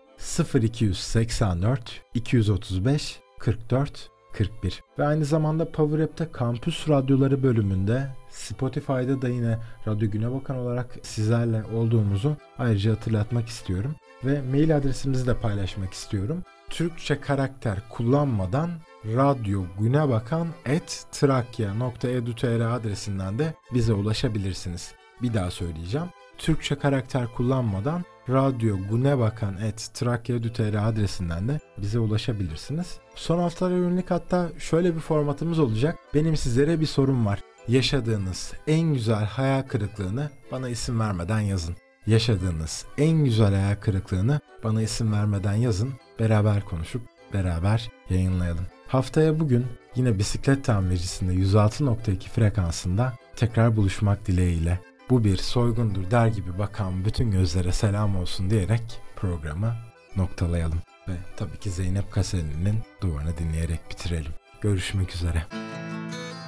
0284 0.53 2.01
235 2.13 3.19
44 3.39 4.09
41. 4.33 4.83
Ve 4.99 5.07
aynı 5.07 5.25
zamanda 5.25 5.71
Power 5.71 5.99
App'te 5.99 6.31
Kampüs 6.31 6.89
Radyoları 6.89 7.43
bölümünde 7.43 8.07
Spotify'da 8.29 9.21
da 9.21 9.29
yine 9.29 9.59
Radyo 9.87 10.11
Güne 10.11 10.31
Bakan 10.31 10.57
olarak 10.57 10.95
sizlerle 11.01 11.63
olduğumuzu 11.63 12.37
ayrıca 12.57 12.91
hatırlatmak 12.91 13.47
istiyorum. 13.47 13.95
Ve 14.23 14.41
mail 14.41 14.77
adresimizi 14.77 15.27
de 15.27 15.37
paylaşmak 15.37 15.93
istiyorum. 15.93 16.43
Türkçe 16.69 17.21
karakter 17.21 17.77
kullanmadan 17.89 18.69
radyo 19.05 19.63
güne 19.79 20.09
bakan 20.09 20.47
et 20.65 21.05
trakya.edu.tr 21.11 22.75
adresinden 22.75 23.39
de 23.39 23.53
bize 23.73 23.93
ulaşabilirsiniz. 23.93 24.93
Bir 25.21 25.33
daha 25.33 25.51
söyleyeceğim. 25.51 26.07
Türkçe 26.37 26.75
karakter 26.75 27.27
kullanmadan 27.35 28.05
radyo 28.29 28.77
gunebakan 28.89 29.57
et 29.57 29.89
trakya.tr 29.93 30.87
adresinden 30.87 31.47
de 31.47 31.59
bize 31.77 31.99
ulaşabilirsiniz. 31.99 32.97
Son 33.15 33.39
haftalara 33.39 33.75
yönelik 33.75 34.11
hatta 34.11 34.49
şöyle 34.59 34.95
bir 34.95 34.99
formatımız 34.99 35.59
olacak. 35.59 35.97
Benim 36.13 36.37
sizlere 36.37 36.79
bir 36.79 36.85
sorum 36.85 37.25
var. 37.25 37.39
Yaşadığınız 37.67 38.53
en 38.67 38.93
güzel 38.93 39.25
hayal 39.25 39.61
kırıklığını 39.61 40.29
bana 40.51 40.69
isim 40.69 40.99
vermeden 40.99 41.39
yazın. 41.39 41.75
Yaşadığınız 42.07 42.85
en 42.97 43.23
güzel 43.23 43.53
hayal 43.53 43.75
kırıklığını 43.75 44.39
bana 44.63 44.81
isim 44.81 45.13
vermeden 45.13 45.55
yazın. 45.55 45.93
Beraber 46.19 46.65
konuşup 46.65 47.01
beraber 47.33 47.91
yayınlayalım. 48.09 48.65
Haftaya 48.87 49.39
bugün 49.39 49.65
yine 49.95 50.19
bisiklet 50.19 50.63
tamircisinde 50.63 51.33
106.2 51.33 52.19
frekansında 52.19 53.13
tekrar 53.35 53.75
buluşmak 53.75 54.27
dileğiyle 54.27 54.79
bu 55.09 55.23
bir 55.23 55.37
soygundur 55.37 56.11
der 56.11 56.27
gibi 56.27 56.57
bakan 56.59 57.05
bütün 57.05 57.31
gözlere 57.31 57.71
selam 57.71 58.15
olsun 58.17 58.49
diyerek 58.49 59.01
programı 59.15 59.75
noktalayalım. 60.15 60.81
Ve 61.07 61.13
tabii 61.37 61.57
ki 61.57 61.71
Zeynep 61.71 62.11
Kaseli'nin 62.11 62.79
duvarını 63.01 63.37
dinleyerek 63.37 63.79
bitirelim. 63.89 64.31
Görüşmek 64.61 65.15
üzere. 65.15 65.43
Seninle 65.51 66.44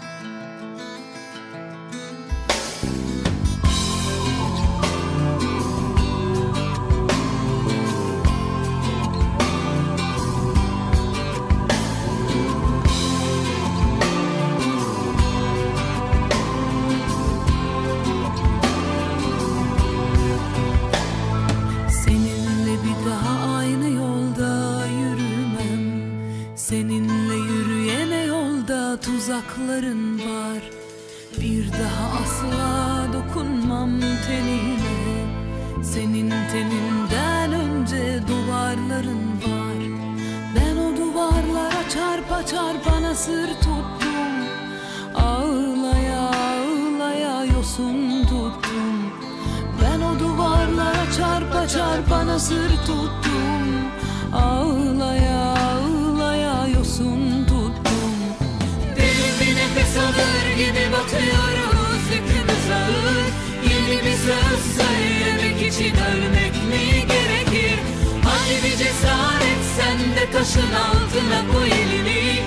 için 65.77 65.95
ölmek 65.95 66.55
mi 66.69 67.07
gerekir? 67.07 67.79
Hadi 68.25 68.55
bir 68.63 68.77
cesaret 68.77 69.61
sen 69.77 69.97
de 70.15 70.31
taşın 70.31 70.73
altına 70.73 71.53
koy 71.53 71.67
elini. 71.67 72.41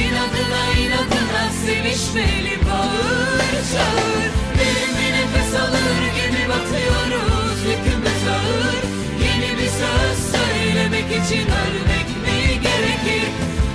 İnadına 0.00 0.64
inadına 0.82 1.44
sevişmeli 1.66 2.58
bağır 2.66 3.52
çağır. 3.72 4.30
Bir 4.58 5.12
nefes 5.14 5.54
alır 5.60 6.00
gibi 6.16 6.48
batıyoruz 6.48 7.58
Yükümüz 7.68 8.22
ağır. 8.36 8.82
Yeni 9.24 9.58
bir 9.58 9.70
söz 9.80 10.18
söylemek 10.36 11.06
için 11.06 11.46
ölmek 11.62 12.08
mi 12.22 12.60
gerekir? 12.62 13.28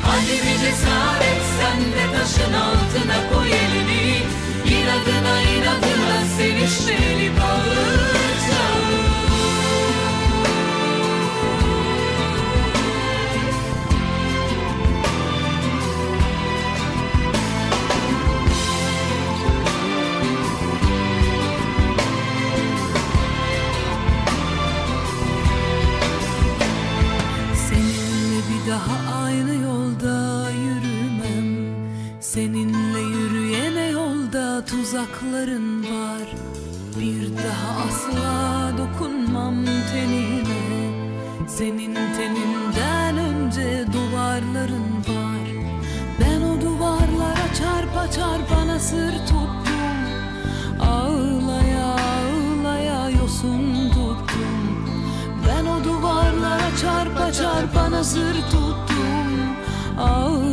Hadi 0.03 0.36
bir 0.43 0.57
cesaret 0.66 1.43
sen 1.57 1.80
de 1.82 2.18
taşın 2.18 2.53
altına 2.53 3.30
koy 3.34 3.49
elini. 3.51 4.24
İnadına 4.66 5.41
inadına 5.41 6.26
sevişmeli 6.38 7.32
bağır 7.39 8.40
yolda 34.91 35.05
tuzakların 35.07 35.83
var. 35.83 36.27
Bir 36.99 37.37
daha 37.37 37.85
asla 37.87 38.71
dokunmam 38.77 39.65
tenine 39.65 40.91
Senin 41.47 41.95
teninden 41.95 43.17
önce 43.17 43.85
duvarların 43.93 44.97
var. 45.07 45.47
Ben 46.19 46.41
o 46.41 46.61
duvarlara 46.61 47.53
çarpa 47.59 48.11
çarpa 48.11 48.67
nasır 48.67 49.11
tuttum 49.11 49.97
Ağlaya 50.79 51.95
ağlaya 51.95 53.09
yosun 53.09 53.89
tuttum. 53.89 54.87
Ben 55.47 55.65
o 55.65 55.83
duvarlara 55.83 56.77
çarpa 56.81 57.31
çarpa 57.31 57.91
nasır 57.91 58.33
tuttum. 58.33 59.27
Ağlaya 59.99 60.50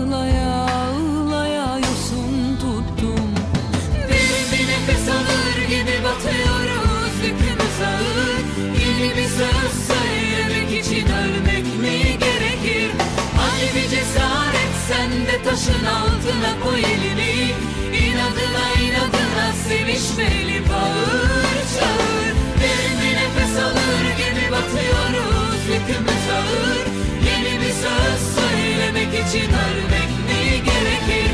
için 29.29 29.53
ölmek 29.69 30.11
mi 30.27 30.43
gerekir. 30.69 31.31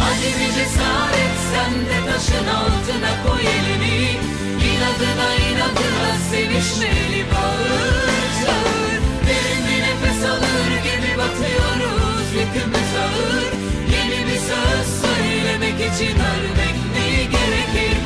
Hadi 0.00 0.28
bir 0.38 0.52
cesaret 0.58 1.36
sen 1.50 1.72
de 1.88 1.98
taşın 2.12 2.46
altına 2.46 3.12
koy 3.24 3.42
elini. 3.56 4.10
İnadına 4.70 5.28
inadına 5.48 6.10
sevişmeli 6.30 7.24
bağır 7.32 8.22
çağır. 8.40 9.00
Derin 9.26 9.62
bir 9.68 9.80
nefes 9.86 10.24
alır 10.30 10.70
gibi 10.86 11.18
batıyoruz 11.18 12.26
Yükümüz 12.38 12.92
ağır. 13.04 13.52
Yeni 13.94 14.26
bir 14.26 14.40
söz 14.50 14.88
söylemek 15.04 15.74
için 15.74 16.16
ölmek 16.32 16.76
mi 16.94 17.08
gerekir. 17.34 17.96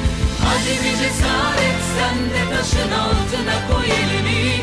Hadi 0.45 0.75
bir 0.83 0.97
cesaret 1.03 1.81
sen 1.95 2.17
de 2.35 2.57
taşın 2.57 2.91
altına 2.93 3.57
koy 3.71 3.87
elini. 3.87 4.55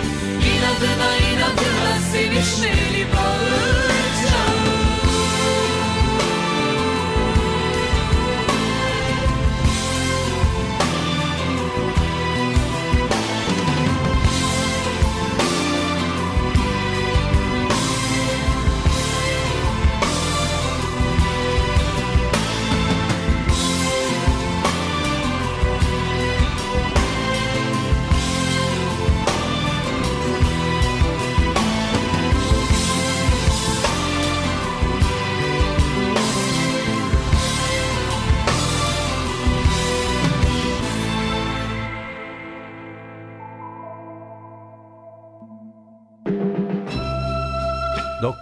İnadına 0.51 1.17
inadına 1.17 1.93
sevişmeli 2.11 3.07
bağır 3.15 4.05
çağır 4.21 4.64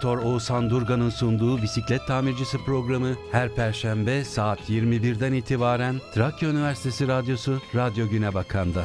Doktor 0.04 0.24
Oğuzhan 0.24 0.70
Durgan'ın 0.70 1.10
sunduğu 1.10 1.62
bisiklet 1.62 2.06
tamircisi 2.06 2.58
programı 2.58 3.14
her 3.32 3.54
perşembe 3.54 4.24
saat 4.24 4.70
21'den 4.70 5.32
itibaren 5.32 6.00
Trakya 6.14 6.48
Üniversitesi 6.50 7.08
Radyosu 7.08 7.60
Radyo 7.74 8.08
Güne 8.08 8.34
Bakan'da. 8.34 8.84